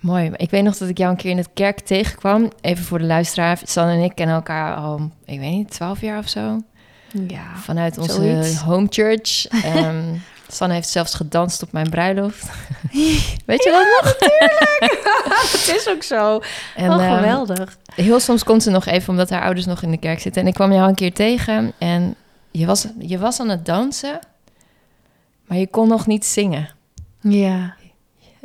[0.00, 0.30] Mooi.
[0.36, 2.50] Ik weet nog dat ik jou een keer in het kerk tegenkwam.
[2.60, 3.58] Even voor de luisteraar.
[3.64, 6.60] San en ik kennen elkaar al, ik weet niet, twaalf jaar of zo.
[7.28, 7.44] ja.
[7.56, 8.56] Vanuit onze Zoiets.
[8.60, 9.46] home church.
[9.64, 10.04] Ehm
[10.54, 12.42] Sanne heeft zelfs gedanst op mijn bruiloft.
[13.46, 14.16] weet je dat nog?
[15.52, 16.40] Het is ook zo.
[16.76, 17.78] En, oh, ehm, geweldig.
[17.94, 20.42] heel soms komt ze nog even omdat haar ouders nog in de kerk zitten.
[20.42, 22.14] En ik kwam jou een keer tegen en
[22.50, 24.18] je was, je was aan het dansen,
[25.46, 26.68] maar je kon nog niet zingen.
[27.20, 27.74] Ja,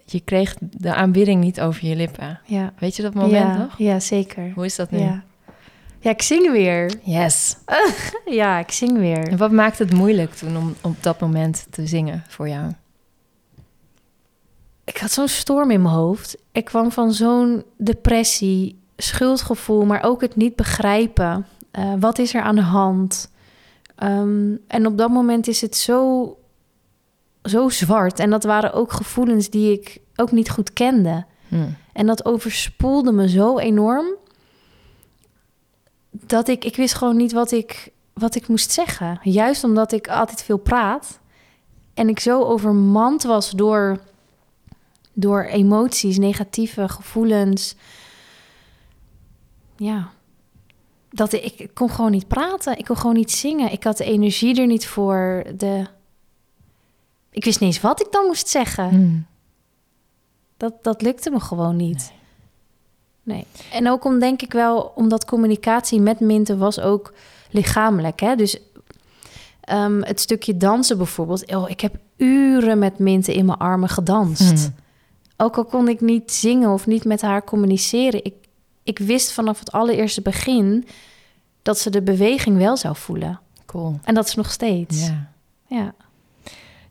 [0.06, 2.40] Je kreeg de aanbidding niet over je lippen.
[2.46, 2.74] ja.
[2.80, 3.78] Weet je dat moment ja, nog?
[3.78, 4.52] Ja, zeker.
[4.56, 5.00] Hoe is dat nu?
[5.00, 5.24] Ja.
[6.00, 6.94] Ja, ik zing weer.
[7.04, 7.56] Yes.
[8.26, 9.28] Ja, ik zing weer.
[9.28, 12.72] En wat maakt het moeilijk toen om op dat moment te zingen voor jou?
[14.84, 16.38] Ik had zo'n storm in mijn hoofd.
[16.52, 21.46] Ik kwam van zo'n depressie, schuldgevoel, maar ook het niet begrijpen.
[21.72, 23.32] Eh, wat is er aan de hand?
[23.96, 26.38] Ehm, en op dat moment is het zo,
[27.44, 28.20] zo zwart.
[28.20, 31.26] En dat waren ook gevoelens die ik ook niet goed kende.
[31.48, 31.56] Hm.
[31.94, 34.06] En dat overspoelde me zo enorm.
[36.26, 39.20] Dat ik, ik wist gewoon niet wat ik, wat ik moest zeggen.
[39.24, 41.20] Juist omdat ik altijd veel praat.
[41.94, 44.00] En ik zo overmand was door,
[45.14, 47.76] door emoties, negatieve gevoelens.
[49.76, 50.10] Ja.
[51.10, 52.78] Dat ik, ik kon gewoon niet praten.
[52.78, 53.72] Ik kon gewoon niet zingen.
[53.72, 55.44] Ik had de energie er niet voor.
[55.58, 55.88] De...
[57.30, 58.90] Ik wist niet eens wat ik dan moest zeggen.
[58.90, 59.20] Hm.
[60.58, 61.98] Dat, dat lukte me gewoon niet.
[62.10, 62.17] Nee.
[63.72, 67.14] En ook om, denk ik wel, omdat communicatie met Minten was ook
[67.52, 68.20] lichamelijk.
[68.20, 68.36] Hè?
[68.36, 68.58] Dus
[69.62, 71.56] ehm, het stukje dansen bijvoorbeeld.
[71.56, 74.64] Oh, ik heb uren met Minten in mijn armen gedanst.
[74.66, 74.70] Hm.
[75.44, 78.24] Ook al kon ik niet zingen of niet met haar communiceren.
[78.26, 78.34] Ik,
[78.84, 80.88] ik wist vanaf het allereerste begin
[81.62, 83.40] dat ze de beweging wel zou voelen.
[83.66, 84.00] Cool.
[84.04, 85.06] En dat is nog steeds.
[85.08, 85.30] Ja.
[85.68, 85.94] ja.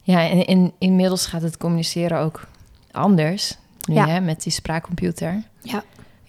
[0.02, 2.46] Ja, en in, inmiddels gaat het communiceren ook
[2.90, 3.56] anders.
[3.88, 4.06] Nu, Ja.
[4.06, 5.42] hè, met die spraakcomputer.
[5.62, 5.82] Ja.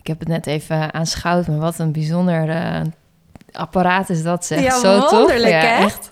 [0.08, 2.82] Ik heb het net even aanschouwd, maar wat een bijzonder eh,
[3.52, 4.62] apparaat is dat zeg.
[4.62, 5.12] Ja, Zo tof.
[5.12, 5.78] wonderlijk, ja?
[5.80, 6.12] Echt.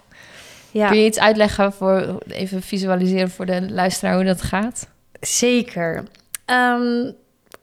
[0.71, 0.87] ja.
[0.87, 4.87] Kun je iets uitleggen voor, even visualiseren voor de luisteraar hoe dat gaat?
[5.21, 6.03] Zeker.
[6.45, 7.03] Ehm,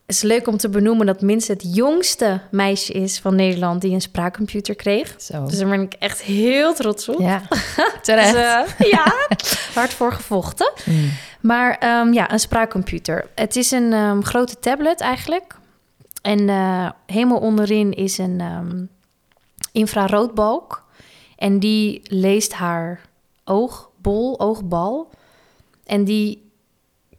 [0.06, 3.92] het is leuk om te benoemen dat Minst het jongste meisje is van Nederland die
[3.94, 5.14] een spraakcomputer kreeg.
[5.18, 5.44] Zo.
[5.44, 7.20] Dus daar ben ik echt heel trots op.
[7.20, 8.34] ja, Dus, terecht.
[8.34, 9.12] eh, ja,
[9.74, 10.72] hard voor gevochten.
[10.84, 11.10] Mm.
[11.40, 13.26] Maar ehm, ja, een spraakcomputer.
[13.34, 15.60] Het is een ehm, grote tablet eigenlijk.
[16.22, 18.84] En eh, helemaal onderin is een ehm,
[19.72, 20.84] infraroodbalk.
[21.36, 23.00] En die leest haar
[23.44, 25.10] oogbol, oogbal.
[25.84, 26.50] En die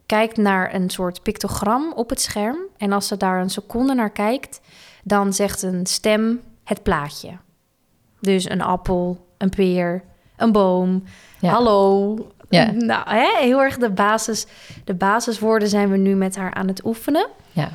[0.06, 2.56] kijkt naar een soort pictogram op het scherm.
[2.76, 4.60] En als ze daar een seconde naar kijkt,
[5.04, 7.30] dan zegt een stem het plaatje.
[8.20, 10.02] Dus een appel, een peer,
[10.36, 11.02] een boom,
[11.40, 11.50] Ja.
[11.50, 12.16] hallo.
[12.48, 12.70] Ja.
[12.70, 14.46] Nou, hè, heel erg de, basis,
[14.84, 17.28] de basiswoorden zijn we nu met haar aan het oefenen.
[17.52, 17.70] Ja.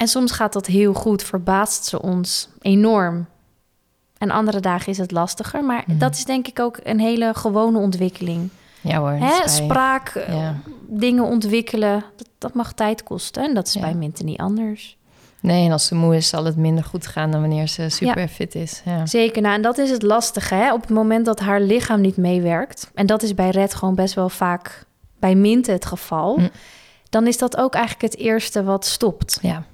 [0.00, 3.26] En soms gaat dat heel goed, verbaast ze ons enorm.
[4.18, 5.64] En andere dagen is het lastiger.
[5.64, 5.98] Maar Mhm.
[5.98, 8.48] dat is denk ik ook een hele gewone ontwikkeling.
[8.80, 9.10] Ja hoor.
[9.10, 9.48] Hè?
[9.48, 10.56] Spraak, eh, Ja.
[10.88, 13.42] dingen ontwikkelen, dat, dat mag tijd kosten.
[13.44, 13.80] En dat is Ja.
[13.80, 14.96] bij Minte niet anders.
[15.40, 18.28] Nee, en als ze moe is, zal het minder goed gaan dan wanneer ze super
[18.28, 18.82] fit is.
[18.84, 19.06] Ja.
[19.06, 20.54] Zeker, nou, en dat is het lastige.
[20.54, 20.72] Hè?
[20.72, 22.90] Op het moment dat haar lichaam niet meewerkt...
[22.94, 24.84] en dat is bij Red gewoon best wel vaak
[25.18, 26.38] bij Minte het geval...
[26.38, 26.48] Hm.
[27.08, 29.38] dan is dat ook eigenlijk het eerste wat stopt.
[29.42, 29.64] ja.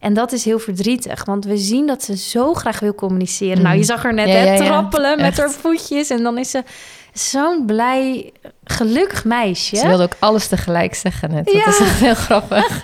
[0.00, 3.56] En dat is heel verdrietig, want we zien dat ze zo graag wil communiceren.
[3.56, 3.62] Mm.
[3.62, 4.64] Nou, je zag haar net Ja, hè, ja, ja.
[4.64, 6.10] trappelen met haar voetjes...
[6.10, 6.64] en dan is ze
[7.12, 8.32] zo'n blij,
[8.64, 9.76] gelukkig meisje.
[9.76, 11.52] Ze wilde ook alles tegelijk zeggen net.
[11.52, 11.64] Ja.
[11.64, 12.80] Dat is echt heel grappig.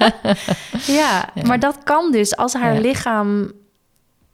[0.87, 3.53] Ja, maar dat kan dus als haar lichaam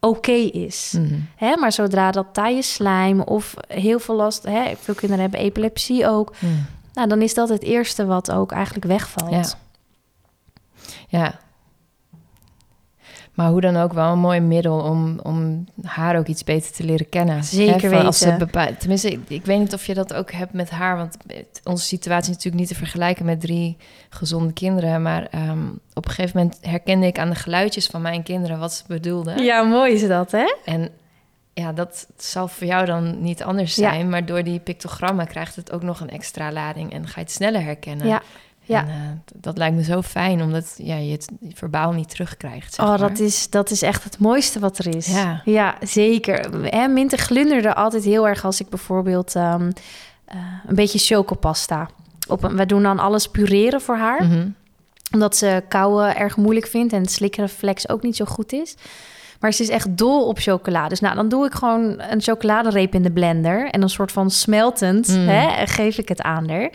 [0.01, 0.95] oké is.
[0.97, 1.15] Mhm.
[1.37, 4.43] Hè, maar zodra dat taaie slijm of heel veel last...
[4.45, 6.33] Hè, veel kinderen hebben epilepsie ook.
[6.39, 6.53] Mhm.
[6.95, 9.57] Nou, dan is dat het eerste wat ook eigenlijk wegvalt.
[11.09, 11.41] Ja.
[13.35, 16.85] Maar hoe dan ook wel een mooi middel om, om haar ook iets beter te
[16.85, 17.45] leren kennen.
[17.45, 18.77] Zeker van Als ze weten.
[18.79, 20.97] Tenminste, ik, ik weet niet of je dat ook hebt met haar.
[20.97, 23.77] Want het- onze situatie is natuurlijk niet te vergelijken met drie
[24.11, 25.03] gezonde kinderen.
[25.03, 28.73] Maar ehm, op een gegeven moment herkende ik aan de geluidjes van mijn kinderen wat
[28.73, 29.43] ze bedoelden.
[29.45, 30.55] Ja, mooi is dat, hè?
[30.65, 30.89] En
[31.55, 33.91] ja, dat zal voor jou dan niet anders Ja.
[33.91, 34.09] zijn.
[34.09, 36.93] Maar door die pictogrammen krijgt het ook nog een extra lading.
[36.93, 38.07] En ga je het sneller herkennen.
[38.07, 38.23] Ja,
[38.63, 38.81] ja.
[38.81, 42.75] En, eh, dat lijkt me zo fijn, omdat ja, je het verbaal niet terugkrijgt.
[42.75, 43.09] Zeg Oh, maar.
[43.09, 45.07] dat is, dat is echt het mooiste wat er is.
[45.07, 45.43] Ja.
[45.45, 46.63] ja zeker.
[46.65, 49.71] Hè, Minte glunderde altijd heel erg als ik bijvoorbeeld ehm,
[50.25, 51.89] eh, een beetje chocopasta...
[52.29, 54.25] Op een, we doen dan alles pureren voor haar.
[54.25, 54.49] Mhm.
[55.13, 58.75] Omdat ze kauwen erg moeilijk vindt en het slikkenreflex ook niet zo goed is.
[59.41, 60.89] Maar ze is echt dol op chocolade.
[60.89, 63.69] Dus nou, dan doe ik gewoon een chocoladereep in de blender.
[63.71, 65.29] En een soort van smeltend Mm.
[65.29, 66.71] hè, geef ik het aan haar.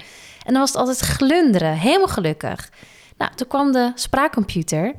[0.48, 1.74] En dan was het altijd glunderen.
[1.74, 2.70] Helemaal gelukkig.
[3.18, 4.94] Nou, toen kwam de spraakcomputer.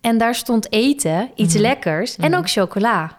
[0.00, 1.62] En daar stond eten, iets Mhm.
[1.62, 2.38] lekkers en Mhm.
[2.38, 3.18] ook chocola.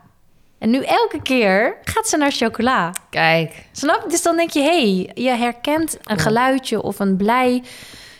[0.60, 2.92] En nu elke keer gaat ze naar chocola.
[3.10, 4.06] Kijk, Snap?
[4.10, 7.64] Dus dan denk je, hé, hey, je herkent een geluidje of een blij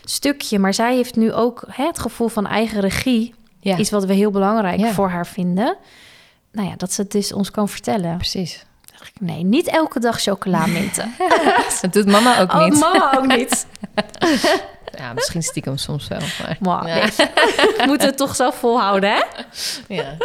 [0.04, 0.58] stukje.
[0.58, 3.34] Maar zij heeft nu ook hè, het gevoel van eigen regie.
[3.60, 4.92] ja, Iets wat we heel belangrijk Ja.
[4.92, 5.76] voor haar vinden.
[6.52, 8.16] Nou ja, dat ze het dus ons kan vertellen.
[8.16, 8.66] precies.
[9.20, 11.14] Nee, niet elke dag chocolaminten.
[11.80, 12.78] Dat doet mama ook oh, niet.
[12.78, 13.66] mama ook niet.
[14.98, 16.18] Ja, misschien stiekem soms wel.
[16.18, 16.94] Maar, Maar ja.
[16.94, 17.04] nee,
[17.78, 19.22] we moeten het toch zo volhouden, hè?
[19.94, 20.16] Ja.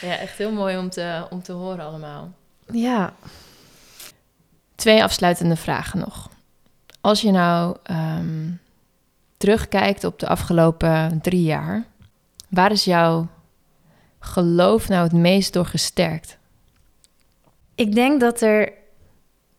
[0.00, 2.32] ja, echt heel mooi om te, om te horen allemaal.
[2.70, 3.12] Ja.
[4.74, 6.28] Twee afsluitende vragen nog.
[7.00, 8.50] Als je nou ehm,
[9.36, 11.84] terugkijkt op de afgelopen drie jaar,
[12.48, 13.28] waar is jouw
[14.20, 16.38] geloof nou het meest door gesterkt?
[17.74, 18.72] Ik denk dat er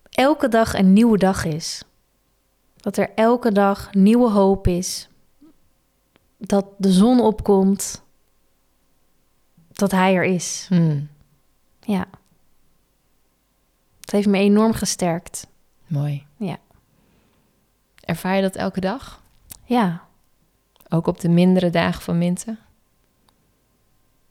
[0.09, 1.83] elke dag een nieuwe dag is.
[2.75, 5.07] Dat er elke dag nieuwe hoop is.
[6.37, 8.03] Dat de zon opkomt.
[9.71, 10.65] Dat hij er is.
[10.69, 11.09] Hmm,
[11.79, 12.05] Ja.
[13.99, 15.47] Het heeft me enorm gesterkt.
[15.87, 16.25] mooi.
[16.37, 16.57] Ja.
[17.99, 19.21] Ervaar je dat elke dag?
[19.63, 20.03] Ja.
[20.89, 22.59] Ook op de mindere dagen van Minten?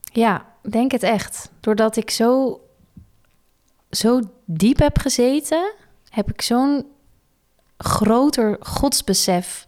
[0.00, 1.50] Ja, denk het echt.
[1.60, 2.60] Doordat ik zo,
[3.96, 5.72] zo diep heb gezeten,
[6.08, 6.86] heb ik zo'n
[7.76, 9.66] groter godsbesef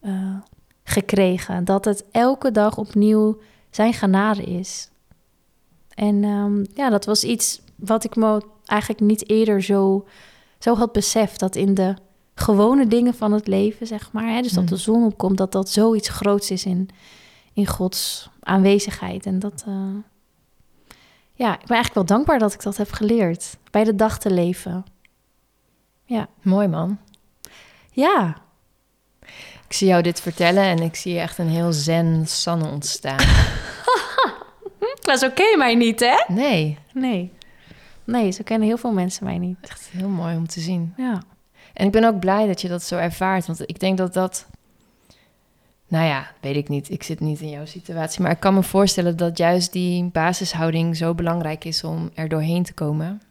[0.00, 0.36] eh,
[0.84, 1.64] gekregen.
[1.64, 3.38] Dat het elke dag opnieuw
[3.70, 4.90] zijn genade is.
[5.94, 10.06] En ehm, ja, dat was iets wat ik me eigenlijk niet eerder zo,
[10.58, 11.40] zo had beseft.
[11.40, 11.94] Dat in de
[12.34, 14.28] gewone dingen van het leven, zeg maar.
[14.34, 14.68] Hè, dus dat Mm.
[14.68, 16.88] de zon opkomt, dat dat zoiets groots is in,
[17.52, 19.26] in Gods aanwezigheid.
[19.26, 19.74] En dat, eh,
[21.36, 23.56] ja, ik ben eigenlijk wel dankbaar dat ik dat heb geleerd.
[23.70, 24.84] Bij de dag te leven.
[26.42, 26.98] Mooi man.
[27.90, 28.36] Ja,
[29.68, 33.18] Ik zie jou dit vertellen en ik zie echt een heel zen Sanne ontstaan.
[35.18, 36.24] zo ken je mij niet, hè?
[36.28, 37.32] Nee, Nee.
[38.04, 39.56] Nee, zo kennen heel veel mensen mij niet.
[39.60, 40.94] echt heel mooi om te zien.
[40.96, 41.22] Ja.
[41.72, 43.46] En ik ben ook blij dat je dat zo ervaart.
[43.46, 44.46] Want ik denk dat dat.
[45.88, 46.90] Nou ja, weet ik niet.
[46.90, 48.22] Ik zit niet in jouw situatie.
[48.22, 52.62] Maar ik kan me voorstellen dat juist die basishouding zo belangrijk is om er doorheen
[52.62, 53.22] te komen.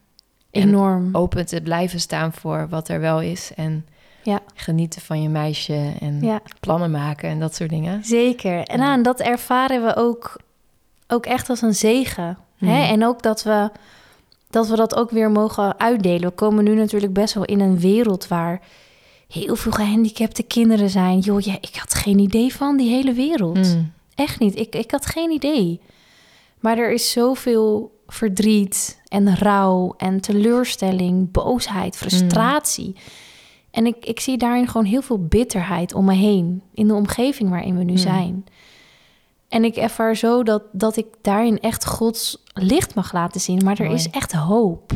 [0.51, 1.09] En Enorm.
[1.11, 3.51] open te blijven staan voor wat er wel is.
[3.55, 3.85] En
[4.23, 4.39] Ja.
[4.53, 5.91] genieten van je meisje.
[5.99, 8.03] En Ja, plannen maken en dat soort dingen.
[8.05, 8.63] zeker.
[8.63, 8.85] En, Ja.
[8.85, 10.39] aan dat ervaren we ook,
[11.07, 12.37] ook echt als een zegen.
[12.57, 12.83] Hè?
[12.87, 13.69] En ook dat we,
[14.49, 16.29] dat we dat ook weer mogen uitdelen.
[16.29, 18.61] We komen nu natuurlijk best wel in een wereld waar
[19.27, 21.19] heel veel gehandicapte kinderen zijn.
[21.19, 23.57] Joh, ja, ik had geen idee van die hele wereld.
[23.75, 23.91] Mm.
[24.15, 24.55] Echt niet.
[24.55, 25.79] Ik, ik had geen idee.
[26.59, 32.95] Maar er is zoveel verdriet en rouw en teleurstelling, boosheid, frustratie.
[33.71, 36.61] En ik, ik zie daarin gewoon heel veel bitterheid om me heen.
[36.73, 37.97] In de omgeving waarin we nu Mm.
[37.97, 38.45] zijn.
[39.49, 43.61] En ik ervaar zo dat, dat ik daarin echt Gods licht mag laten zien.
[43.63, 43.95] Maar er Mooi.
[43.97, 44.91] is echt hoop.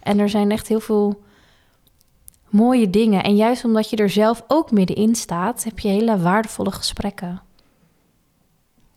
[0.00, 1.20] En er zijn echt heel veel
[2.56, 3.22] mooie dingen.
[3.22, 7.40] En juist omdat je er zelf ook middenin staat, heb je hele waardevolle gesprekken.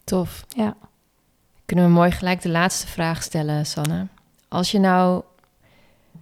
[0.04, 0.46] Tof.
[0.48, 0.76] Ja.
[1.66, 4.08] Kunnen we mooi gelijk de laatste vraag stellen, Sanne?
[4.48, 5.24] Als je nou...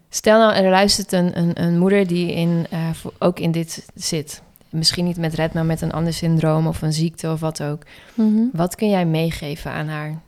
[0.09, 4.41] Stel nou, er luistert een, een, een moeder die in, eh, ook in dit zit.
[4.69, 7.83] Misschien niet met red, maar met een ander syndroom of een ziekte of wat ook.
[8.13, 8.43] Mhm.
[8.53, 10.21] Wat kun jij meegeven aan haar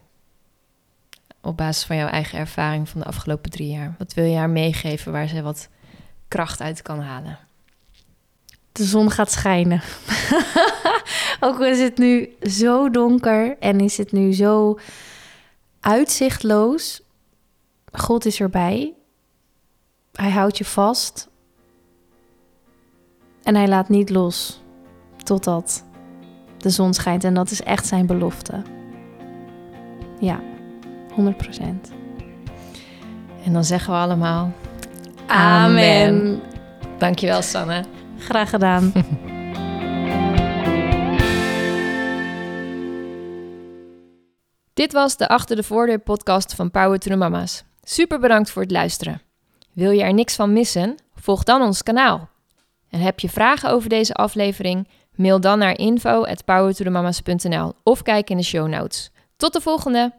[1.41, 3.95] op basis van jouw eigen ervaring van de afgelopen drie jaar?
[3.97, 5.69] Wat wil je haar meegeven waar ze wat
[6.29, 7.37] kracht uit kan halen?
[8.71, 9.81] De zon gaat schijnen.
[11.39, 14.79] Ook al is het nu zo donker en is het nu zo
[15.79, 17.01] uitzichtloos.
[17.91, 18.93] God is erbij.
[20.11, 21.29] Hij houdt je vast.
[23.43, 24.61] En hij laat niet los
[25.23, 25.83] totdat
[26.57, 27.23] de zon schijnt.
[27.23, 28.61] En dat is echt zijn belofte.
[30.19, 30.39] Ja,
[31.13, 31.91] 100 procent.
[33.43, 34.53] En dan zeggen we allemaal...
[35.29, 36.41] Amen.
[36.97, 37.83] Dankjewel, Sanne.
[38.17, 38.91] Graag gedaan.
[44.73, 47.63] Dit was de Achter de Voordeur podcast van Power to the Mama's.
[47.83, 49.21] Super bedankt voor het luisteren.
[49.73, 50.95] Wil je er niks van missen?
[51.15, 52.29] Volg dan ons kanaal.
[52.89, 54.87] En heb je vragen over deze aflevering?
[55.15, 59.11] Mail dan naar info@powertothemamas.nl of kijk in de show notes.
[59.37, 60.13] Tot de volgende!